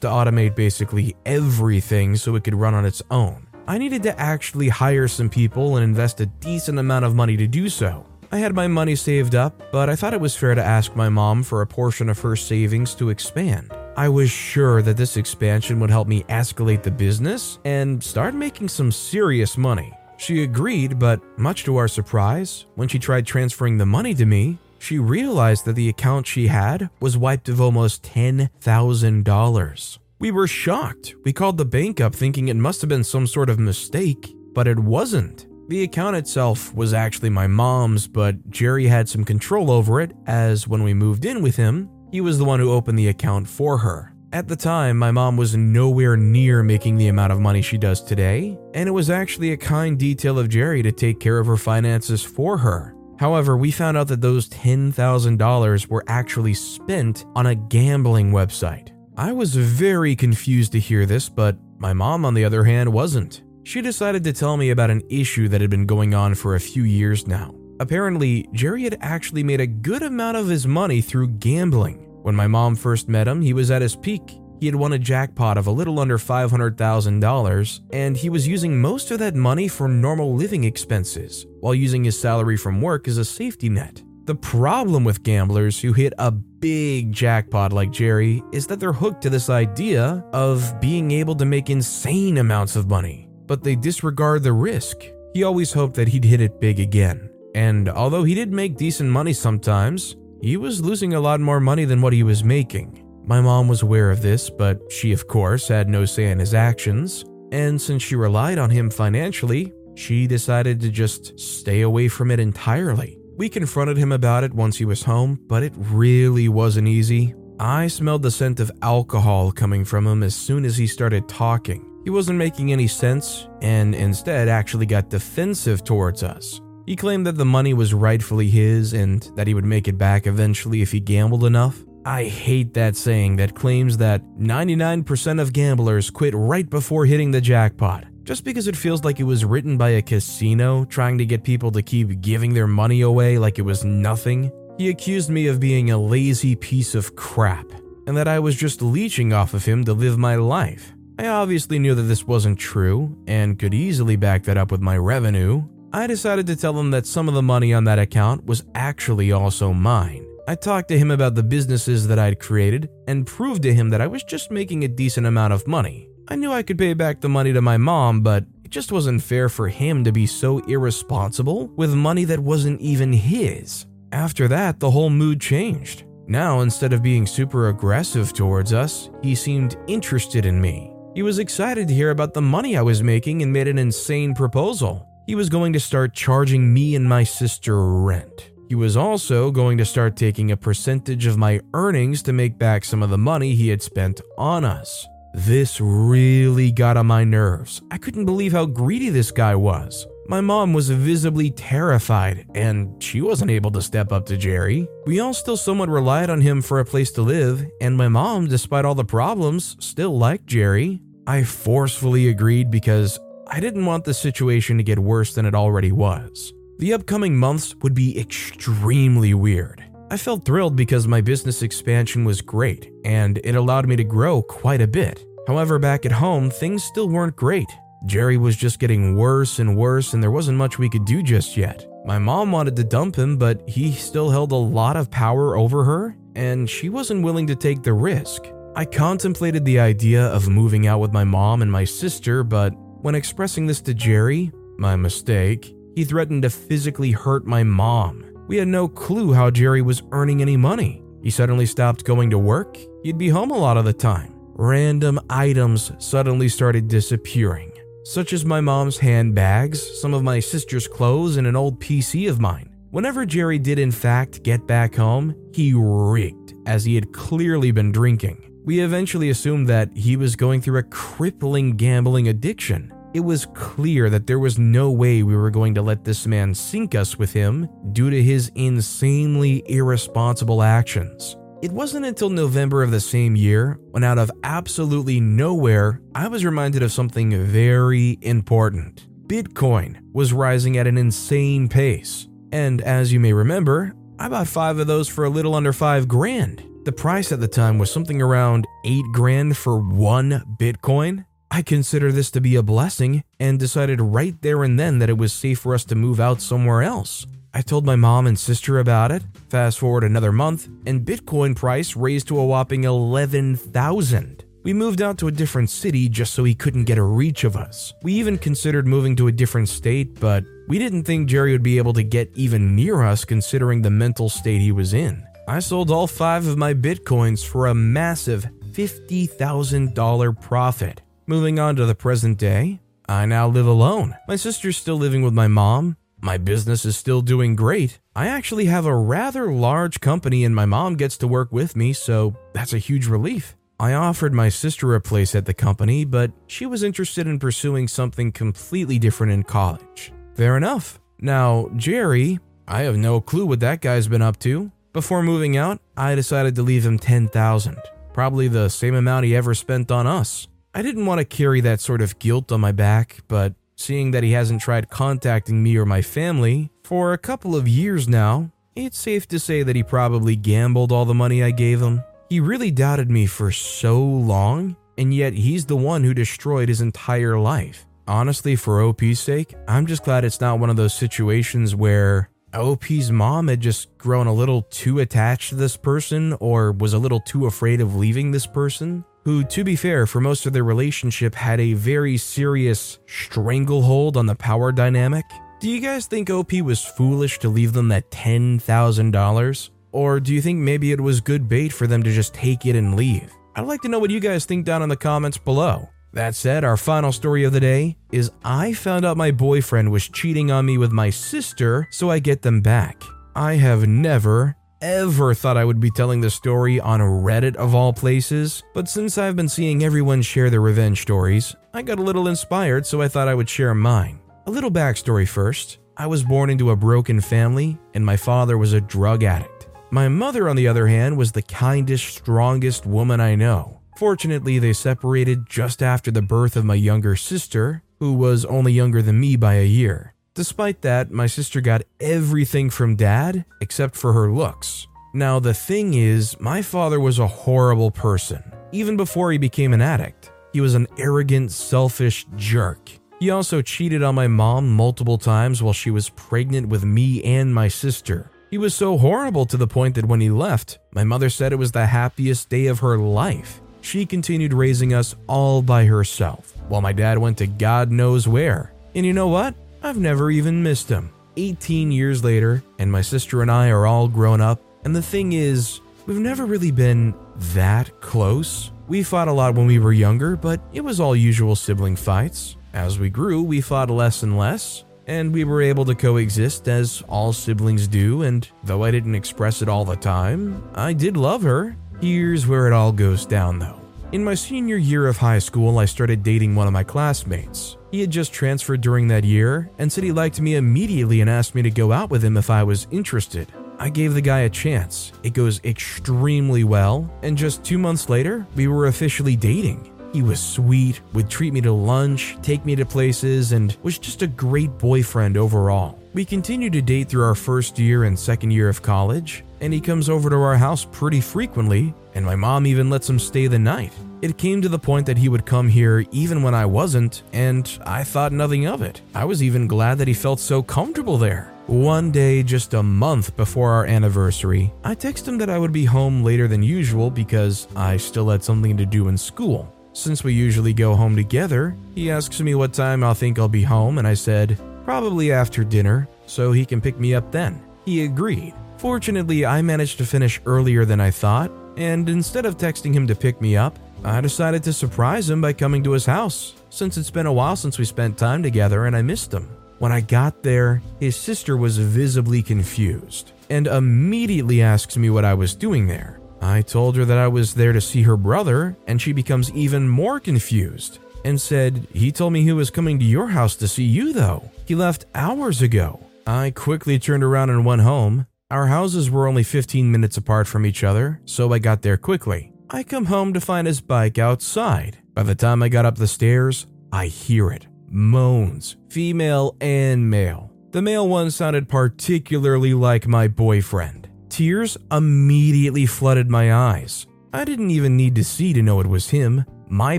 to 0.00 0.08
automate 0.08 0.54
basically 0.54 1.16
everything 1.24 2.14
so 2.14 2.36
it 2.36 2.44
could 2.44 2.54
run 2.54 2.74
on 2.74 2.84
its 2.84 3.02
own. 3.10 3.46
I 3.66 3.78
needed 3.78 4.02
to 4.02 4.20
actually 4.20 4.68
hire 4.68 5.08
some 5.08 5.30
people 5.30 5.76
and 5.76 5.84
invest 5.84 6.20
a 6.20 6.26
decent 6.26 6.78
amount 6.78 7.06
of 7.06 7.14
money 7.14 7.38
to 7.38 7.46
do 7.46 7.70
so. 7.70 8.04
I 8.30 8.36
had 8.36 8.54
my 8.54 8.68
money 8.68 8.96
saved 8.96 9.34
up, 9.34 9.72
but 9.72 9.88
I 9.88 9.96
thought 9.96 10.12
it 10.12 10.20
was 10.20 10.36
fair 10.36 10.54
to 10.54 10.62
ask 10.62 10.94
my 10.94 11.08
mom 11.08 11.42
for 11.42 11.62
a 11.62 11.66
portion 11.66 12.10
of 12.10 12.20
her 12.20 12.36
savings 12.36 12.94
to 12.96 13.08
expand. 13.08 13.72
I 13.96 14.10
was 14.10 14.30
sure 14.30 14.82
that 14.82 14.98
this 14.98 15.16
expansion 15.16 15.80
would 15.80 15.90
help 15.90 16.06
me 16.06 16.22
escalate 16.24 16.82
the 16.82 16.90
business 16.90 17.60
and 17.64 18.04
start 18.04 18.34
making 18.34 18.68
some 18.68 18.92
serious 18.92 19.56
money. 19.56 19.94
She 20.18 20.42
agreed, 20.42 20.98
but 20.98 21.20
much 21.38 21.64
to 21.64 21.78
our 21.78 21.88
surprise, 21.88 22.66
when 22.74 22.88
she 22.88 22.98
tried 22.98 23.26
transferring 23.26 23.78
the 23.78 23.86
money 23.86 24.14
to 24.14 24.26
me, 24.26 24.58
she 24.82 24.98
realized 24.98 25.64
that 25.64 25.76
the 25.76 25.88
account 25.88 26.26
she 26.26 26.48
had 26.48 26.90
was 26.98 27.16
wiped 27.16 27.48
of 27.48 27.60
almost 27.60 28.02
$10,000. 28.02 29.98
We 30.18 30.30
were 30.32 30.48
shocked. 30.48 31.14
We 31.24 31.32
called 31.32 31.56
the 31.56 31.64
bank 31.64 32.00
up 32.00 32.14
thinking 32.14 32.48
it 32.48 32.56
must 32.56 32.80
have 32.80 32.88
been 32.88 33.04
some 33.04 33.28
sort 33.28 33.48
of 33.48 33.60
mistake, 33.60 34.34
but 34.52 34.66
it 34.66 34.78
wasn't. 34.78 35.46
The 35.68 35.84
account 35.84 36.16
itself 36.16 36.74
was 36.74 36.92
actually 36.92 37.30
my 37.30 37.46
mom's, 37.46 38.08
but 38.08 38.50
Jerry 38.50 38.88
had 38.88 39.08
some 39.08 39.24
control 39.24 39.70
over 39.70 40.00
it 40.00 40.12
as 40.26 40.66
when 40.66 40.82
we 40.82 40.94
moved 40.94 41.24
in 41.24 41.42
with 41.42 41.54
him, 41.54 41.88
he 42.10 42.20
was 42.20 42.38
the 42.38 42.44
one 42.44 42.58
who 42.58 42.72
opened 42.72 42.98
the 42.98 43.08
account 43.08 43.48
for 43.48 43.78
her. 43.78 44.12
At 44.32 44.48
the 44.48 44.56
time, 44.56 44.98
my 44.98 45.12
mom 45.12 45.36
was 45.36 45.54
nowhere 45.54 46.16
near 46.16 46.62
making 46.62 46.96
the 46.96 47.08
amount 47.08 47.32
of 47.32 47.40
money 47.40 47.62
she 47.62 47.78
does 47.78 48.02
today, 48.02 48.58
and 48.74 48.88
it 48.88 48.92
was 48.92 49.10
actually 49.10 49.52
a 49.52 49.56
kind 49.56 49.98
detail 49.98 50.38
of 50.38 50.48
Jerry 50.48 50.82
to 50.82 50.90
take 50.90 51.20
care 51.20 51.38
of 51.38 51.46
her 51.46 51.56
finances 51.56 52.22
for 52.22 52.58
her. 52.58 52.96
However, 53.22 53.56
we 53.56 53.70
found 53.70 53.96
out 53.96 54.08
that 54.08 54.20
those 54.20 54.48
$10,000 54.48 55.86
were 55.86 56.02
actually 56.08 56.54
spent 56.54 57.24
on 57.36 57.46
a 57.46 57.54
gambling 57.54 58.32
website. 58.32 58.88
I 59.16 59.30
was 59.30 59.54
very 59.54 60.16
confused 60.16 60.72
to 60.72 60.80
hear 60.80 61.06
this, 61.06 61.28
but 61.28 61.56
my 61.78 61.92
mom, 61.92 62.24
on 62.24 62.34
the 62.34 62.44
other 62.44 62.64
hand, 62.64 62.92
wasn't. 62.92 63.44
She 63.62 63.80
decided 63.80 64.24
to 64.24 64.32
tell 64.32 64.56
me 64.56 64.70
about 64.70 64.90
an 64.90 65.04
issue 65.08 65.46
that 65.50 65.60
had 65.60 65.70
been 65.70 65.86
going 65.86 66.14
on 66.14 66.34
for 66.34 66.56
a 66.56 66.60
few 66.60 66.82
years 66.82 67.28
now. 67.28 67.54
Apparently, 67.78 68.48
Jerry 68.52 68.82
had 68.82 68.98
actually 69.00 69.44
made 69.44 69.60
a 69.60 69.68
good 69.68 70.02
amount 70.02 70.36
of 70.36 70.48
his 70.48 70.66
money 70.66 71.00
through 71.00 71.28
gambling. 71.38 71.98
When 72.22 72.34
my 72.34 72.48
mom 72.48 72.74
first 72.74 73.08
met 73.08 73.28
him, 73.28 73.40
he 73.40 73.52
was 73.52 73.70
at 73.70 73.82
his 73.82 73.94
peak. 73.94 74.40
He 74.58 74.66
had 74.66 74.74
won 74.74 74.94
a 74.94 74.98
jackpot 74.98 75.58
of 75.58 75.68
a 75.68 75.70
little 75.70 76.00
under 76.00 76.18
$500,000, 76.18 77.80
and 77.92 78.16
he 78.16 78.30
was 78.30 78.48
using 78.48 78.80
most 78.80 79.12
of 79.12 79.20
that 79.20 79.36
money 79.36 79.68
for 79.68 79.86
normal 79.86 80.34
living 80.34 80.64
expenses, 80.64 81.46
while 81.62 81.74
using 81.74 82.02
his 82.02 82.18
salary 82.18 82.56
from 82.56 82.82
work 82.82 83.06
as 83.06 83.18
a 83.18 83.24
safety 83.24 83.68
net. 83.68 84.02
The 84.24 84.34
problem 84.34 85.04
with 85.04 85.22
gamblers 85.22 85.80
who 85.80 85.92
hit 85.92 86.12
a 86.18 86.32
big 86.32 87.12
jackpot 87.12 87.72
like 87.72 87.92
Jerry 87.92 88.42
is 88.52 88.66
that 88.66 88.80
they're 88.80 88.92
hooked 88.92 89.22
to 89.22 89.30
this 89.30 89.48
idea 89.48 90.24
of 90.32 90.80
being 90.80 91.12
able 91.12 91.36
to 91.36 91.44
make 91.44 91.70
insane 91.70 92.38
amounts 92.38 92.74
of 92.74 92.90
money, 92.90 93.28
but 93.46 93.62
they 93.62 93.76
disregard 93.76 94.42
the 94.42 94.52
risk. 94.52 95.04
He 95.34 95.44
always 95.44 95.72
hoped 95.72 95.94
that 95.94 96.08
he'd 96.08 96.24
hit 96.24 96.40
it 96.40 96.60
big 96.60 96.80
again. 96.80 97.30
And 97.54 97.88
although 97.88 98.24
he 98.24 98.34
did 98.34 98.52
make 98.52 98.76
decent 98.76 99.10
money 99.10 99.32
sometimes, 99.32 100.16
he 100.40 100.56
was 100.56 100.80
losing 100.80 101.14
a 101.14 101.20
lot 101.20 101.38
more 101.38 101.60
money 101.60 101.84
than 101.84 102.02
what 102.02 102.12
he 102.12 102.24
was 102.24 102.42
making. 102.42 103.04
My 103.24 103.40
mom 103.40 103.68
was 103.68 103.82
aware 103.82 104.10
of 104.10 104.20
this, 104.20 104.50
but 104.50 104.80
she, 104.90 105.12
of 105.12 105.28
course, 105.28 105.68
had 105.68 105.88
no 105.88 106.06
say 106.06 106.32
in 106.32 106.40
his 106.40 106.54
actions. 106.54 107.24
And 107.52 107.80
since 107.80 108.02
she 108.02 108.16
relied 108.16 108.58
on 108.58 108.70
him 108.70 108.90
financially, 108.90 109.72
she 109.94 110.26
decided 110.26 110.80
to 110.80 110.90
just 110.90 111.38
stay 111.38 111.82
away 111.82 112.08
from 112.08 112.30
it 112.30 112.40
entirely. 112.40 113.18
We 113.36 113.48
confronted 113.48 113.96
him 113.96 114.12
about 114.12 114.44
it 114.44 114.52
once 114.52 114.76
he 114.76 114.84
was 114.84 115.02
home, 115.02 115.40
but 115.46 115.62
it 115.62 115.72
really 115.76 116.48
wasn't 116.48 116.88
easy. 116.88 117.34
I 117.58 117.86
smelled 117.86 118.22
the 118.22 118.30
scent 118.30 118.60
of 118.60 118.70
alcohol 118.82 119.52
coming 119.52 119.84
from 119.84 120.06
him 120.06 120.22
as 120.22 120.34
soon 120.34 120.64
as 120.64 120.76
he 120.76 120.86
started 120.86 121.28
talking. 121.28 121.88
He 122.04 122.10
wasn't 122.10 122.38
making 122.38 122.72
any 122.72 122.88
sense 122.88 123.48
and 123.60 123.94
instead 123.94 124.48
actually 124.48 124.86
got 124.86 125.10
defensive 125.10 125.84
towards 125.84 126.22
us. 126.22 126.60
He 126.86 126.96
claimed 126.96 127.26
that 127.26 127.36
the 127.36 127.44
money 127.44 127.74
was 127.74 127.94
rightfully 127.94 128.50
his 128.50 128.92
and 128.92 129.22
that 129.36 129.46
he 129.46 129.54
would 129.54 129.64
make 129.64 129.86
it 129.86 129.96
back 129.96 130.26
eventually 130.26 130.82
if 130.82 130.90
he 130.90 130.98
gambled 130.98 131.44
enough. 131.44 131.84
I 132.04 132.24
hate 132.24 132.74
that 132.74 132.96
saying 132.96 133.36
that 133.36 133.54
claims 133.54 133.96
that 133.98 134.22
99% 134.36 135.40
of 135.40 135.52
gamblers 135.52 136.10
quit 136.10 136.34
right 136.34 136.68
before 136.68 137.06
hitting 137.06 137.30
the 137.30 137.40
jackpot, 137.40 138.04
just 138.24 138.44
because 138.44 138.68
it 138.68 138.76
feels 138.76 139.04
like 139.04 139.20
it 139.20 139.24
was 139.24 139.44
written 139.44 139.76
by 139.76 139.90
a 139.90 140.02
casino 140.02 140.84
trying 140.84 141.18
to 141.18 141.26
get 141.26 141.42
people 141.42 141.70
to 141.72 141.82
keep 141.82 142.20
giving 142.20 142.54
their 142.54 142.66
money 142.66 143.00
away 143.00 143.38
like 143.38 143.58
it 143.58 143.62
was 143.62 143.84
nothing. 143.84 144.50
He 144.78 144.90
accused 144.90 145.30
me 145.30 145.48
of 145.48 145.60
being 145.60 145.90
a 145.90 145.98
lazy 145.98 146.54
piece 146.56 146.94
of 146.94 147.14
crap, 147.16 147.66
and 148.06 148.16
that 148.16 148.28
I 148.28 148.38
was 148.38 148.56
just 148.56 148.82
leeching 148.82 149.32
off 149.32 149.54
of 149.54 149.64
him 149.64 149.84
to 149.84 149.92
live 149.92 150.18
my 150.18 150.36
life. 150.36 150.92
I 151.18 151.28
obviously 151.28 151.78
knew 151.78 151.94
that 151.94 152.02
this 152.02 152.26
wasn't 152.26 152.58
true, 152.58 153.16
and 153.26 153.58
could 153.58 153.74
easily 153.74 154.16
back 154.16 154.44
that 154.44 154.56
up 154.56 154.72
with 154.72 154.80
my 154.80 154.96
revenue, 154.96 155.62
I 155.92 156.06
decided 156.06 156.46
to 156.46 156.56
tell 156.56 156.78
him 156.78 156.90
that 156.92 157.06
some 157.06 157.28
of 157.28 157.34
the 157.34 157.42
money 157.42 157.74
on 157.74 157.84
that 157.84 157.98
account 157.98 158.46
was 158.46 158.64
actually 158.74 159.30
also 159.30 159.72
mine. 159.72 160.26
I 160.48 160.54
talked 160.54 160.88
to 160.88 160.98
him 160.98 161.10
about 161.10 161.34
the 161.34 161.42
businesses 161.42 162.08
that 162.08 162.18
I'd 162.18 162.40
created 162.40 162.88
and 163.06 163.26
proved 163.26 163.62
to 163.62 163.74
him 163.74 163.90
that 163.90 164.00
I 164.00 164.06
was 164.06 164.24
just 164.24 164.50
making 164.50 164.84
a 164.84 164.88
decent 164.88 165.26
amount 165.26 165.52
of 165.52 165.68
money. 165.68 166.08
I 166.28 166.36
knew 166.36 166.52
I 166.52 166.62
could 166.62 166.78
pay 166.78 166.94
back 166.94 167.20
the 167.20 167.28
money 167.28 167.52
to 167.52 167.60
my 167.60 167.76
mom, 167.76 168.22
but 168.22 168.44
it 168.64 168.70
just 168.70 168.92
wasn't 168.92 169.22
fair 169.22 169.48
for 169.48 169.68
him 169.68 170.04
to 170.04 170.12
be 170.12 170.26
so 170.26 170.58
irresponsible 170.60 171.68
with 171.68 171.94
money 171.94 172.24
that 172.24 172.38
wasn't 172.38 172.80
even 172.80 173.12
his. 173.12 173.86
After 174.12 174.48
that, 174.48 174.80
the 174.80 174.90
whole 174.90 175.10
mood 175.10 175.40
changed. 175.40 176.04
Now, 176.26 176.60
instead 176.60 176.92
of 176.92 177.02
being 177.02 177.26
super 177.26 177.68
aggressive 177.68 178.32
towards 178.32 178.72
us, 178.72 179.10
he 179.22 179.34
seemed 179.34 179.76
interested 179.86 180.46
in 180.46 180.60
me. 180.60 180.92
He 181.14 181.22
was 181.22 181.38
excited 181.38 181.88
to 181.88 181.94
hear 181.94 182.10
about 182.10 182.34
the 182.34 182.42
money 182.42 182.76
I 182.76 182.82
was 182.82 183.02
making 183.02 183.42
and 183.42 183.52
made 183.52 183.68
an 183.68 183.78
insane 183.78 184.34
proposal 184.34 185.08
he 185.26 185.34
was 185.34 185.48
going 185.48 185.72
to 185.72 185.80
start 185.80 186.14
charging 186.14 186.72
me 186.72 186.94
and 186.96 187.08
my 187.08 187.22
sister 187.22 187.84
rent. 187.84 188.50
He 188.68 188.74
was 188.74 188.96
also 188.96 189.50
going 189.50 189.78
to 189.78 189.84
start 189.84 190.16
taking 190.16 190.50
a 190.50 190.56
percentage 190.56 191.26
of 191.26 191.38
my 191.38 191.60
earnings 191.74 192.22
to 192.22 192.32
make 192.32 192.58
back 192.58 192.84
some 192.84 193.02
of 193.02 193.10
the 193.10 193.18
money 193.18 193.54
he 193.54 193.68
had 193.68 193.82
spent 193.82 194.20
on 194.36 194.64
us. 194.64 195.06
This 195.34 195.80
really 195.80 196.70
got 196.70 196.98
on 196.98 197.06
my 197.06 197.24
nerves. 197.24 197.80
I 197.90 197.96
couldn't 197.96 198.26
believe 198.26 198.52
how 198.52 198.66
greedy 198.66 199.08
this 199.08 199.30
guy 199.30 199.54
was. 199.54 200.06
My 200.26 200.42
mom 200.42 200.74
was 200.74 200.90
visibly 200.90 201.50
terrified, 201.50 202.46
and 202.54 203.02
she 203.02 203.22
wasn't 203.22 203.50
able 203.50 203.70
to 203.72 203.80
step 203.80 204.12
up 204.12 204.26
to 204.26 204.36
Jerry. 204.36 204.86
We 205.06 205.20
all 205.20 205.32
still 205.32 205.56
somewhat 205.56 205.88
relied 205.88 206.28
on 206.28 206.42
him 206.42 206.60
for 206.60 206.80
a 206.80 206.84
place 206.84 207.10
to 207.12 207.22
live, 207.22 207.64
and 207.80 207.96
my 207.96 208.08
mom, 208.08 208.46
despite 208.46 208.84
all 208.84 208.94
the 208.94 209.04
problems, 209.04 209.76
still 209.80 210.16
liked 210.18 210.46
Jerry. 210.46 211.00
I 211.26 211.44
forcefully 211.44 212.28
agreed 212.28 212.70
because 212.70 213.18
I 213.48 213.58
didn't 213.58 213.86
want 213.86 214.04
the 214.04 214.14
situation 214.14 214.76
to 214.76 214.84
get 214.84 214.98
worse 214.98 215.34
than 215.34 215.46
it 215.46 215.54
already 215.54 215.92
was. 215.92 216.52
The 216.78 216.92
upcoming 216.92 217.36
months 217.36 217.74
would 217.82 217.94
be 217.94 218.18
extremely 218.18 219.32
weird. 219.32 219.82
I 220.12 220.18
felt 220.18 220.44
thrilled 220.44 220.76
because 220.76 221.08
my 221.08 221.22
business 221.22 221.62
expansion 221.62 222.26
was 222.26 222.42
great 222.42 222.92
and 223.02 223.40
it 223.44 223.54
allowed 223.54 223.88
me 223.88 223.96
to 223.96 224.04
grow 224.04 224.42
quite 224.42 224.82
a 224.82 224.86
bit. 224.86 225.24
However, 225.48 225.78
back 225.78 226.04
at 226.04 226.12
home, 226.12 226.50
things 226.50 226.84
still 226.84 227.08
weren't 227.08 227.34
great. 227.34 227.68
Jerry 228.04 228.36
was 228.36 228.54
just 228.54 228.78
getting 228.78 229.16
worse 229.16 229.58
and 229.58 229.74
worse, 229.74 230.12
and 230.12 230.22
there 230.22 230.30
wasn't 230.30 230.58
much 230.58 230.78
we 230.78 230.90
could 230.90 231.06
do 231.06 231.22
just 231.22 231.56
yet. 231.56 231.86
My 232.04 232.18
mom 232.18 232.52
wanted 232.52 232.76
to 232.76 232.84
dump 232.84 233.16
him, 233.16 233.38
but 233.38 233.66
he 233.66 233.90
still 233.92 234.28
held 234.28 234.52
a 234.52 234.56
lot 234.56 234.98
of 234.98 235.10
power 235.10 235.56
over 235.56 235.82
her, 235.82 236.14
and 236.34 236.68
she 236.68 236.90
wasn't 236.90 237.24
willing 237.24 237.46
to 237.46 237.56
take 237.56 237.82
the 237.82 237.94
risk. 237.94 238.44
I 238.76 238.84
contemplated 238.84 239.64
the 239.64 239.80
idea 239.80 240.26
of 240.26 240.46
moving 240.46 240.86
out 240.86 241.00
with 241.00 241.14
my 241.14 241.24
mom 241.24 241.62
and 241.62 241.72
my 241.72 241.84
sister, 241.84 242.44
but 242.44 242.74
when 243.00 243.14
expressing 243.14 243.66
this 243.66 243.80
to 243.80 243.94
Jerry, 243.94 244.52
my 244.76 244.94
mistake, 244.94 245.74
he 245.94 246.04
threatened 246.04 246.42
to 246.42 246.50
physically 246.50 247.12
hurt 247.12 247.46
my 247.46 247.62
mom. 247.62 248.26
We 248.52 248.58
had 248.58 248.68
no 248.68 248.86
clue 248.86 249.32
how 249.32 249.50
Jerry 249.50 249.80
was 249.80 250.02
earning 250.12 250.42
any 250.42 250.58
money. 250.58 251.02
He 251.22 251.30
suddenly 251.30 251.64
stopped 251.64 252.04
going 252.04 252.28
to 252.28 252.38
work, 252.38 252.76
he'd 253.02 253.16
be 253.16 253.30
home 253.30 253.50
a 253.50 253.56
lot 253.56 253.78
of 253.78 253.86
the 253.86 253.94
time. 253.94 254.34
Random 254.52 255.18
items 255.30 255.90
suddenly 255.98 256.50
started 256.50 256.86
disappearing, 256.86 257.72
such 258.04 258.34
as 258.34 258.44
my 258.44 258.60
mom's 258.60 258.98
handbags, 258.98 259.98
some 260.02 260.12
of 260.12 260.22
my 260.22 260.38
sister's 260.38 260.86
clothes, 260.86 261.38
and 261.38 261.46
an 261.46 261.56
old 261.56 261.80
PC 261.80 262.28
of 262.28 262.40
mine. 262.40 262.70
Whenever 262.90 263.24
Jerry 263.24 263.58
did, 263.58 263.78
in 263.78 263.90
fact, 263.90 264.42
get 264.42 264.66
back 264.66 264.96
home, 264.96 265.34
he 265.54 265.72
reeked, 265.74 266.52
as 266.66 266.84
he 266.84 266.94
had 266.94 267.10
clearly 267.14 267.70
been 267.70 267.90
drinking. 267.90 268.52
We 268.66 268.80
eventually 268.80 269.30
assumed 269.30 269.66
that 269.70 269.96
he 269.96 270.16
was 270.16 270.36
going 270.36 270.60
through 270.60 270.80
a 270.80 270.82
crippling 270.82 271.78
gambling 271.78 272.28
addiction. 272.28 272.92
It 273.14 273.20
was 273.20 273.46
clear 273.46 274.08
that 274.08 274.26
there 274.26 274.38
was 274.38 274.58
no 274.58 274.90
way 274.90 275.22
we 275.22 275.36
were 275.36 275.50
going 275.50 275.74
to 275.74 275.82
let 275.82 276.02
this 276.02 276.26
man 276.26 276.54
sink 276.54 276.94
us 276.94 277.18
with 277.18 277.32
him 277.32 277.68
due 277.92 278.08
to 278.08 278.22
his 278.22 278.50
insanely 278.54 279.62
irresponsible 279.66 280.62
actions. 280.62 281.36
It 281.60 281.72
wasn't 281.72 282.06
until 282.06 282.30
November 282.30 282.82
of 282.82 282.90
the 282.90 283.00
same 283.00 283.36
year 283.36 283.78
when, 283.90 284.02
out 284.02 284.18
of 284.18 284.30
absolutely 284.44 285.20
nowhere, 285.20 286.00
I 286.14 286.26
was 286.28 286.44
reminded 286.44 286.82
of 286.82 286.90
something 286.90 287.44
very 287.44 288.18
important. 288.22 289.06
Bitcoin 289.28 289.98
was 290.12 290.32
rising 290.32 290.78
at 290.78 290.86
an 290.86 290.96
insane 290.96 291.68
pace. 291.68 292.28
And 292.50 292.80
as 292.80 293.12
you 293.12 293.20
may 293.20 293.34
remember, 293.34 293.94
I 294.18 294.28
bought 294.28 294.48
five 294.48 294.78
of 294.78 294.86
those 294.86 295.08
for 295.08 295.24
a 295.24 295.30
little 295.30 295.54
under 295.54 295.72
five 295.72 296.08
grand. 296.08 296.66
The 296.84 296.92
price 296.92 297.30
at 297.30 297.40
the 297.40 297.48
time 297.48 297.78
was 297.78 297.92
something 297.92 298.20
around 298.20 298.66
eight 298.84 299.04
grand 299.12 299.56
for 299.56 299.78
one 299.78 300.42
Bitcoin. 300.58 301.26
I 301.54 301.60
consider 301.60 302.10
this 302.10 302.30
to 302.30 302.40
be 302.40 302.56
a 302.56 302.62
blessing 302.62 303.24
and 303.38 303.58
decided 303.58 304.00
right 304.00 304.34
there 304.40 304.64
and 304.64 304.80
then 304.80 305.00
that 305.00 305.10
it 305.10 305.18
was 305.18 305.34
safe 305.34 305.58
for 305.58 305.74
us 305.74 305.84
to 305.84 305.94
move 305.94 306.18
out 306.18 306.40
somewhere 306.40 306.82
else. 306.82 307.26
I 307.52 307.60
told 307.60 307.84
my 307.84 307.94
mom 307.94 308.26
and 308.26 308.38
sister 308.38 308.78
about 308.78 309.12
it. 309.12 309.22
Fast 309.50 309.78
forward 309.78 310.02
another 310.02 310.32
month, 310.32 310.66
and 310.86 311.04
Bitcoin 311.04 311.54
price 311.54 311.94
raised 311.94 312.28
to 312.28 312.38
a 312.38 312.46
whopping 312.46 312.84
11,000. 312.84 314.44
We 314.62 314.72
moved 314.72 315.02
out 315.02 315.18
to 315.18 315.28
a 315.28 315.30
different 315.30 315.68
city 315.68 316.08
just 316.08 316.32
so 316.32 316.42
he 316.42 316.54
couldn't 316.54 316.84
get 316.84 316.96
a 316.96 317.02
reach 317.02 317.44
of 317.44 317.54
us. 317.54 317.92
We 318.02 318.14
even 318.14 318.38
considered 318.38 318.86
moving 318.86 319.14
to 319.16 319.28
a 319.28 319.32
different 319.32 319.68
state, 319.68 320.18
but 320.18 320.44
we 320.68 320.78
didn't 320.78 321.04
think 321.04 321.28
Jerry 321.28 321.52
would 321.52 321.62
be 321.62 321.76
able 321.76 321.92
to 321.92 322.02
get 322.02 322.30
even 322.34 322.74
near 322.74 323.02
us 323.02 323.26
considering 323.26 323.82
the 323.82 323.90
mental 323.90 324.30
state 324.30 324.62
he 324.62 324.72
was 324.72 324.94
in. 324.94 325.22
I 325.46 325.58
sold 325.58 325.90
all 325.90 326.06
five 326.06 326.46
of 326.46 326.56
my 326.56 326.72
bitcoins 326.72 327.44
for 327.44 327.66
a 327.66 327.74
massive 327.74 328.46
$50,000 328.72 330.40
profit. 330.40 331.02
Moving 331.26 331.60
on 331.60 331.76
to 331.76 331.86
the 331.86 331.94
present 331.94 332.36
day, 332.36 332.80
I 333.08 333.26
now 333.26 333.46
live 333.46 333.66
alone. 333.66 334.16
My 334.26 334.34
sister's 334.34 334.76
still 334.76 334.96
living 334.96 335.22
with 335.22 335.32
my 335.32 335.46
mom. 335.46 335.96
My 336.20 336.36
business 336.36 336.84
is 336.84 336.96
still 336.96 337.22
doing 337.22 337.54
great. 337.54 338.00
I 338.16 338.26
actually 338.26 338.64
have 338.64 338.86
a 338.86 338.96
rather 338.96 339.52
large 339.52 340.00
company 340.00 340.44
and 340.44 340.52
my 340.52 340.66
mom 340.66 340.96
gets 340.96 341.16
to 341.18 341.28
work 341.28 341.52
with 341.52 341.76
me, 341.76 341.92
so 341.92 342.34
that's 342.54 342.72
a 342.72 342.78
huge 342.78 343.06
relief. 343.06 343.56
I 343.78 343.94
offered 343.94 344.34
my 344.34 344.48
sister 344.48 344.96
a 344.96 345.00
place 345.00 345.36
at 345.36 345.46
the 345.46 345.54
company, 345.54 346.04
but 346.04 346.32
she 346.48 346.66
was 346.66 346.82
interested 346.82 347.28
in 347.28 347.38
pursuing 347.38 347.86
something 347.86 348.32
completely 348.32 348.98
different 348.98 349.32
in 349.32 349.44
college. 349.44 350.12
Fair 350.34 350.56
enough. 350.56 350.98
Now, 351.20 351.70
Jerry, 351.76 352.40
I 352.66 352.82
have 352.82 352.96
no 352.96 353.20
clue 353.20 353.46
what 353.46 353.60
that 353.60 353.80
guy's 353.80 354.08
been 354.08 354.22
up 354.22 354.40
to. 354.40 354.72
Before 354.92 355.22
moving 355.22 355.56
out, 355.56 355.80
I 355.96 356.16
decided 356.16 356.56
to 356.56 356.62
leave 356.64 356.84
him 356.84 356.98
10,000, 356.98 357.78
probably 358.12 358.48
the 358.48 358.68
same 358.68 358.96
amount 358.96 359.26
he 359.26 359.36
ever 359.36 359.54
spent 359.54 359.92
on 359.92 360.08
us. 360.08 360.48
I 360.74 360.80
didn't 360.80 361.04
want 361.04 361.18
to 361.18 361.26
carry 361.26 361.60
that 361.60 361.80
sort 361.80 362.00
of 362.00 362.18
guilt 362.18 362.50
on 362.50 362.62
my 362.62 362.72
back, 362.72 363.18
but 363.28 363.52
seeing 363.76 364.12
that 364.12 364.22
he 364.22 364.32
hasn't 364.32 364.62
tried 364.62 364.88
contacting 364.88 365.62
me 365.62 365.76
or 365.76 365.84
my 365.84 366.00
family 366.00 366.70
for 366.82 367.12
a 367.12 367.18
couple 367.18 367.54
of 367.54 367.68
years 367.68 368.08
now, 368.08 368.50
it's 368.74 368.98
safe 368.98 369.28
to 369.28 369.38
say 369.38 369.62
that 369.62 369.76
he 369.76 369.82
probably 369.82 370.34
gambled 370.34 370.90
all 370.90 371.04
the 371.04 371.12
money 371.12 371.42
I 371.42 371.50
gave 371.50 371.82
him. 371.82 372.02
He 372.30 372.40
really 372.40 372.70
doubted 372.70 373.10
me 373.10 373.26
for 373.26 373.50
so 373.50 374.02
long, 374.02 374.76
and 374.96 375.12
yet 375.12 375.34
he's 375.34 375.66
the 375.66 375.76
one 375.76 376.04
who 376.04 376.14
destroyed 376.14 376.70
his 376.70 376.80
entire 376.80 377.38
life. 377.38 377.84
Honestly, 378.08 378.56
for 378.56 378.80
OP's 378.80 379.20
sake, 379.20 379.54
I'm 379.68 379.84
just 379.84 380.04
glad 380.04 380.24
it's 380.24 380.40
not 380.40 380.58
one 380.58 380.70
of 380.70 380.76
those 380.76 380.94
situations 380.94 381.76
where 381.76 382.30
OP's 382.54 383.10
mom 383.10 383.48
had 383.48 383.60
just 383.60 383.98
grown 383.98 384.26
a 384.26 384.32
little 384.32 384.62
too 384.62 385.00
attached 385.00 385.50
to 385.50 385.54
this 385.54 385.76
person 385.76 386.32
or 386.40 386.72
was 386.72 386.94
a 386.94 386.98
little 386.98 387.20
too 387.20 387.44
afraid 387.44 387.82
of 387.82 387.94
leaving 387.94 388.30
this 388.30 388.46
person 388.46 389.04
who, 389.24 389.44
to 389.44 389.64
be 389.64 389.76
fair, 389.76 390.06
for 390.06 390.20
most 390.20 390.46
of 390.46 390.52
their 390.52 390.64
relationship 390.64 391.34
had 391.34 391.60
a 391.60 391.74
very 391.74 392.16
serious 392.16 392.98
stranglehold 393.06 394.16
on 394.16 394.26
the 394.26 394.34
power 394.34 394.72
dynamic. 394.72 395.24
Do 395.60 395.70
you 395.70 395.80
guys 395.80 396.06
think 396.06 396.28
OP 396.28 396.52
was 396.54 396.84
foolish 396.84 397.38
to 397.38 397.48
leave 397.48 397.72
them 397.72 397.88
that 397.88 398.10
$10,000? 398.10 399.70
Or 399.92 400.20
do 400.20 400.34
you 400.34 400.42
think 400.42 400.58
maybe 400.58 400.90
it 400.90 401.00
was 401.00 401.20
good 401.20 401.48
bait 401.48 401.72
for 401.72 401.86
them 401.86 402.02
to 402.02 402.10
just 402.10 402.34
take 402.34 402.66
it 402.66 402.74
and 402.74 402.96
leave? 402.96 403.32
I'd 403.54 403.66
like 403.66 403.82
to 403.82 403.88
know 403.88 403.98
what 403.98 404.10
you 404.10 404.20
guys 404.20 404.44
think 404.44 404.64
down 404.64 404.82
in 404.82 404.88
the 404.88 404.96
comments 404.96 405.38
below. 405.38 405.88
That 406.14 406.34
said, 406.34 406.64
our 406.64 406.76
final 406.76 407.12
story 407.12 407.44
of 407.44 407.52
the 407.52 407.60
day 407.60 407.96
is 408.10 408.32
I 408.44 408.72
found 408.72 409.04
out 409.04 409.16
my 409.16 409.30
boyfriend 409.30 409.92
was 409.92 410.08
cheating 410.08 410.50
on 410.50 410.66
me 410.66 410.78
with 410.78 410.92
my 410.92 411.10
sister, 411.10 411.88
so 411.90 412.10
I 412.10 412.18
get 412.18 412.42
them 412.42 412.60
back. 412.60 413.02
I 413.34 413.54
have 413.54 413.86
never, 413.86 414.56
ever 414.82 415.32
thought 415.32 415.56
I 415.56 415.64
would 415.64 415.78
be 415.78 415.90
telling 415.90 416.20
this 416.20 416.34
story 416.34 416.80
on 416.80 417.00
Reddit 417.00 417.54
of 417.56 417.74
all 417.74 417.92
places, 417.92 418.62
but 418.74 418.88
since 418.88 419.16
I've 419.16 419.36
been 419.36 419.48
seeing 419.48 419.84
everyone 419.84 420.22
share 420.22 420.50
their 420.50 420.60
revenge 420.60 421.00
stories, 421.00 421.54
I 421.72 421.82
got 421.82 422.00
a 422.00 422.02
little 422.02 422.26
inspired, 422.26 422.84
so 422.84 423.00
I 423.00 423.08
thought 423.08 423.28
I 423.28 423.34
would 423.34 423.48
share 423.48 423.74
mine. 423.74 424.20
A 424.46 424.50
little 424.50 424.70
backstory 424.70 425.26
first. 425.26 425.78
I 425.96 426.08
was 426.08 426.24
born 426.24 426.50
into 426.50 426.70
a 426.70 426.76
broken 426.76 427.20
family, 427.20 427.78
and 427.94 428.04
my 428.04 428.16
father 428.16 428.58
was 428.58 428.72
a 428.72 428.80
drug 428.80 429.22
addict. 429.22 429.68
My 429.92 430.08
mother, 430.08 430.48
on 430.48 430.56
the 430.56 430.66
other 430.66 430.88
hand, 430.88 431.16
was 431.16 431.30
the 431.30 431.42
kindest, 431.42 432.16
strongest 432.16 432.84
woman 432.84 433.20
I 433.20 433.36
know. 433.36 433.80
Fortunately, 433.98 434.58
they 434.58 434.72
separated 434.72 435.48
just 435.48 435.82
after 435.82 436.10
the 436.10 436.22
birth 436.22 436.56
of 436.56 436.64
my 436.64 436.74
younger 436.74 437.14
sister, 437.14 437.82
who 438.00 438.14
was 438.14 438.44
only 438.46 438.72
younger 438.72 439.00
than 439.00 439.20
me 439.20 439.36
by 439.36 439.54
a 439.54 439.66
year. 439.66 440.11
Despite 440.34 440.80
that, 440.80 441.10
my 441.10 441.26
sister 441.26 441.60
got 441.60 441.82
everything 442.00 442.70
from 442.70 442.96
dad 442.96 443.44
except 443.60 443.94
for 443.94 444.14
her 444.14 444.32
looks. 444.32 444.86
Now, 445.12 445.38
the 445.38 445.52
thing 445.52 445.92
is, 445.92 446.40
my 446.40 446.62
father 446.62 446.98
was 446.98 447.18
a 447.18 447.26
horrible 447.26 447.90
person, 447.90 448.42
even 448.72 448.96
before 448.96 449.30
he 449.30 449.36
became 449.36 449.74
an 449.74 449.82
addict. 449.82 450.32
He 450.54 450.62
was 450.62 450.74
an 450.74 450.86
arrogant, 450.96 451.52
selfish 451.52 452.26
jerk. 452.36 452.90
He 453.20 453.28
also 453.28 453.60
cheated 453.60 454.02
on 454.02 454.14
my 454.14 454.26
mom 454.26 454.70
multiple 454.70 455.18
times 455.18 455.62
while 455.62 455.74
she 455.74 455.90
was 455.90 456.08
pregnant 456.08 456.68
with 456.68 456.82
me 456.82 457.22
and 457.24 457.54
my 457.54 457.68
sister. 457.68 458.30
He 458.50 458.56
was 458.56 458.74
so 458.74 458.96
horrible 458.96 459.44
to 459.46 459.58
the 459.58 459.66
point 459.66 459.96
that 459.96 460.06
when 460.06 460.22
he 460.22 460.30
left, 460.30 460.78
my 460.94 461.04
mother 461.04 461.28
said 461.28 461.52
it 461.52 461.56
was 461.56 461.72
the 461.72 461.86
happiest 461.86 462.48
day 462.48 462.66
of 462.68 462.78
her 462.78 462.96
life. 462.96 463.60
She 463.82 464.06
continued 464.06 464.54
raising 464.54 464.94
us 464.94 465.14
all 465.26 465.60
by 465.60 465.84
herself, 465.84 466.54
while 466.68 466.80
my 466.80 466.92
dad 466.92 467.18
went 467.18 467.36
to 467.38 467.46
God 467.46 467.90
knows 467.90 468.26
where. 468.26 468.72
And 468.94 469.04
you 469.04 469.12
know 469.12 469.28
what? 469.28 469.54
I've 469.84 469.98
never 469.98 470.30
even 470.30 470.62
missed 470.62 470.88
him. 470.88 471.10
18 471.36 471.90
years 471.90 472.22
later, 472.22 472.62
and 472.78 472.92
my 472.92 473.00
sister 473.00 473.42
and 473.42 473.50
I 473.50 473.70
are 473.70 473.86
all 473.86 474.06
grown 474.06 474.40
up, 474.40 474.60
and 474.84 474.94
the 474.94 475.02
thing 475.02 475.32
is, 475.32 475.80
we've 476.06 476.18
never 476.18 476.46
really 476.46 476.70
been 476.70 477.14
that 477.54 478.00
close. 478.00 478.70
We 478.86 479.02
fought 479.02 479.26
a 479.28 479.32
lot 479.32 479.54
when 479.54 479.66
we 479.66 479.80
were 479.80 479.92
younger, 479.92 480.36
but 480.36 480.60
it 480.72 480.82
was 480.82 481.00
all 481.00 481.16
usual 481.16 481.56
sibling 481.56 481.96
fights. 481.96 482.56
As 482.72 482.98
we 482.98 483.10
grew, 483.10 483.42
we 483.42 483.60
fought 483.60 483.90
less 483.90 484.22
and 484.22 484.38
less, 484.38 484.84
and 485.08 485.32
we 485.32 485.42
were 485.42 485.62
able 485.62 485.84
to 485.86 485.96
coexist 485.96 486.68
as 486.68 487.02
all 487.08 487.32
siblings 487.32 487.88
do, 487.88 488.22
and 488.22 488.48
though 488.62 488.84
I 488.84 488.92
didn't 488.92 489.16
express 489.16 489.62
it 489.62 489.68
all 489.68 489.84
the 489.84 489.96
time, 489.96 490.62
I 490.74 490.92
did 490.92 491.16
love 491.16 491.42
her. 491.42 491.76
Here's 492.00 492.46
where 492.46 492.68
it 492.68 492.72
all 492.72 492.92
goes 492.92 493.26
down 493.26 493.58
though. 493.58 493.80
In 494.12 494.22
my 494.22 494.34
senior 494.34 494.76
year 494.76 495.08
of 495.08 495.16
high 495.16 495.38
school, 495.38 495.78
I 495.78 495.86
started 495.86 496.22
dating 496.22 496.54
one 496.54 496.66
of 496.66 496.72
my 496.72 496.84
classmates. 496.84 497.76
He 497.92 498.00
had 498.00 498.10
just 498.10 498.32
transferred 498.32 498.80
during 498.80 499.08
that 499.08 499.22
year 499.22 499.70
and 499.78 499.92
said 499.92 500.02
he 500.02 500.12
liked 500.12 500.40
me 500.40 500.54
immediately 500.54 501.20
and 501.20 501.28
asked 501.28 501.54
me 501.54 501.60
to 501.60 501.70
go 501.70 501.92
out 501.92 502.08
with 502.08 502.24
him 502.24 502.38
if 502.38 502.48
I 502.48 502.62
was 502.62 502.86
interested. 502.90 503.52
I 503.78 503.90
gave 503.90 504.14
the 504.14 504.22
guy 504.22 504.40
a 504.40 504.50
chance. 504.50 505.12
It 505.22 505.34
goes 505.34 505.60
extremely 505.62 506.64
well, 506.64 507.10
and 507.22 507.36
just 507.36 507.62
two 507.62 507.76
months 507.76 508.08
later, 508.08 508.46
we 508.56 508.66
were 508.66 508.86
officially 508.86 509.36
dating. 509.36 509.90
He 510.14 510.22
was 510.22 510.40
sweet, 510.40 511.02
would 511.12 511.28
treat 511.28 511.52
me 511.52 511.60
to 511.60 511.72
lunch, 511.72 512.38
take 512.40 512.64
me 512.64 512.74
to 512.76 512.86
places, 512.86 513.52
and 513.52 513.76
was 513.82 513.98
just 513.98 514.22
a 514.22 514.26
great 514.26 514.78
boyfriend 514.78 515.36
overall. 515.36 515.98
We 516.14 516.24
continued 516.24 516.72
to 516.72 516.82
date 516.82 517.10
through 517.10 517.24
our 517.24 517.34
first 517.34 517.78
year 517.78 518.04
and 518.04 518.18
second 518.18 518.52
year 518.52 518.70
of 518.70 518.80
college, 518.80 519.44
and 519.60 519.70
he 519.70 519.80
comes 519.82 520.08
over 520.08 520.30
to 520.30 520.36
our 520.36 520.56
house 520.56 520.86
pretty 520.92 521.20
frequently, 521.20 521.92
and 522.14 522.24
my 522.24 522.36
mom 522.36 522.66
even 522.66 522.88
lets 522.88 523.08
him 523.08 523.18
stay 523.18 523.48
the 523.48 523.58
night. 523.58 523.92
It 524.22 524.38
came 524.38 524.62
to 524.62 524.68
the 524.68 524.78
point 524.78 525.06
that 525.06 525.18
he 525.18 525.28
would 525.28 525.44
come 525.44 525.68
here 525.68 526.04
even 526.12 526.44
when 526.44 526.54
I 526.54 526.64
wasn't, 526.64 527.24
and 527.32 527.68
I 527.84 528.04
thought 528.04 528.30
nothing 528.30 528.68
of 528.68 528.80
it. 528.80 529.00
I 529.16 529.24
was 529.24 529.42
even 529.42 529.66
glad 529.66 529.98
that 529.98 530.06
he 530.06 530.14
felt 530.14 530.38
so 530.38 530.62
comfortable 530.62 531.18
there. 531.18 531.52
One 531.66 532.12
day, 532.12 532.44
just 532.44 532.72
a 532.72 532.84
month 532.84 533.36
before 533.36 533.72
our 533.72 533.84
anniversary, 533.84 534.72
I 534.84 534.94
texted 534.94 535.26
him 535.26 535.38
that 535.38 535.50
I 535.50 535.58
would 535.58 535.72
be 535.72 535.84
home 535.84 536.22
later 536.22 536.46
than 536.46 536.62
usual 536.62 537.10
because 537.10 537.66
I 537.74 537.96
still 537.96 538.30
had 538.30 538.44
something 538.44 538.76
to 538.76 538.86
do 538.86 539.08
in 539.08 539.18
school. 539.18 539.74
Since 539.92 540.22
we 540.22 540.32
usually 540.32 540.72
go 540.72 540.94
home 540.94 541.16
together, 541.16 541.76
he 541.96 542.08
asks 542.08 542.40
me 542.40 542.54
what 542.54 542.72
time 542.72 543.02
I'll 543.02 543.14
think 543.14 543.40
I'll 543.40 543.48
be 543.48 543.64
home, 543.64 543.98
and 543.98 544.06
I 544.06 544.14
said, 544.14 544.56
probably 544.84 545.32
after 545.32 545.64
dinner, 545.64 546.06
so 546.26 546.52
he 546.52 546.64
can 546.64 546.80
pick 546.80 546.96
me 546.96 547.12
up 547.12 547.32
then. 547.32 547.60
He 547.84 548.04
agreed. 548.04 548.54
Fortunately, 548.76 549.44
I 549.44 549.62
managed 549.62 549.98
to 549.98 550.06
finish 550.06 550.40
earlier 550.46 550.84
than 550.84 551.00
I 551.00 551.10
thought, 551.10 551.50
and 551.76 552.08
instead 552.08 552.46
of 552.46 552.56
texting 552.56 552.94
him 552.94 553.06
to 553.08 553.16
pick 553.16 553.40
me 553.40 553.56
up, 553.56 553.78
I 554.04 554.20
decided 554.20 554.64
to 554.64 554.72
surprise 554.72 555.30
him 555.30 555.40
by 555.40 555.52
coming 555.52 555.84
to 555.84 555.92
his 555.92 556.06
house, 556.06 556.54
since 556.70 556.96
it's 556.96 557.10
been 557.10 557.26
a 557.26 557.32
while 557.32 557.54
since 557.54 557.78
we 557.78 557.84
spent 557.84 558.18
time 558.18 558.42
together 558.42 558.86
and 558.86 558.96
I 558.96 559.02
missed 559.02 559.32
him. 559.32 559.48
When 559.78 559.92
I 559.92 560.00
got 560.00 560.42
there, 560.42 560.82
his 561.00 561.16
sister 561.16 561.56
was 561.56 561.78
visibly 561.78 562.42
confused 562.42 563.32
and 563.48 563.66
immediately 563.66 564.62
asks 564.62 564.96
me 564.96 565.10
what 565.10 565.24
I 565.24 565.34
was 565.34 565.54
doing 565.54 565.86
there. 565.86 566.20
I 566.40 566.62
told 566.62 566.96
her 566.96 567.04
that 567.04 567.18
I 567.18 567.28
was 567.28 567.54
there 567.54 567.72
to 567.72 567.80
see 567.80 568.02
her 568.02 568.16
brother, 568.16 568.76
and 568.88 569.00
she 569.00 569.12
becomes 569.12 569.52
even 569.52 569.88
more 569.88 570.18
confused 570.18 570.98
and 571.24 571.40
said, 571.40 571.86
He 571.92 572.10
told 572.10 572.32
me 572.32 572.42
he 572.42 572.52
was 572.52 572.70
coming 572.70 572.98
to 572.98 573.04
your 573.04 573.28
house 573.28 573.54
to 573.56 573.68
see 573.68 573.84
you, 573.84 574.12
though. 574.12 574.50
He 574.66 574.74
left 574.74 575.04
hours 575.14 575.62
ago. 575.62 576.04
I 576.26 576.50
quickly 576.50 576.98
turned 576.98 577.22
around 577.22 577.50
and 577.50 577.64
went 577.64 577.82
home. 577.82 578.26
Our 578.50 578.66
houses 578.66 579.10
were 579.10 579.28
only 579.28 579.44
15 579.44 579.90
minutes 579.90 580.16
apart 580.16 580.46
from 580.46 580.66
each 580.66 580.82
other, 580.82 581.20
so 581.24 581.52
I 581.52 581.58
got 581.58 581.82
there 581.82 581.96
quickly. 581.96 582.51
I 582.74 582.82
come 582.82 583.04
home 583.04 583.34
to 583.34 583.40
find 583.40 583.66
his 583.66 583.82
bike 583.82 584.18
outside. 584.18 584.96
By 585.12 585.24
the 585.24 585.34
time 585.34 585.62
I 585.62 585.68
got 585.68 585.84
up 585.84 585.96
the 585.96 586.06
stairs, 586.06 586.66
I 586.90 587.06
hear 587.06 587.50
it 587.50 587.66
moans, 587.90 588.76
female 588.88 589.54
and 589.60 590.08
male. 590.08 590.50
The 590.70 590.80
male 590.80 591.06
one 591.06 591.30
sounded 591.30 591.68
particularly 591.68 592.72
like 592.72 593.06
my 593.06 593.28
boyfriend. 593.28 594.08
Tears 594.30 594.78
immediately 594.90 595.84
flooded 595.84 596.30
my 596.30 596.54
eyes. 596.54 597.06
I 597.34 597.44
didn't 597.44 597.70
even 597.72 597.94
need 597.94 598.14
to 598.14 598.24
see 598.24 598.54
to 598.54 598.62
know 598.62 598.80
it 598.80 598.86
was 598.86 599.10
him. 599.10 599.44
My 599.68 599.98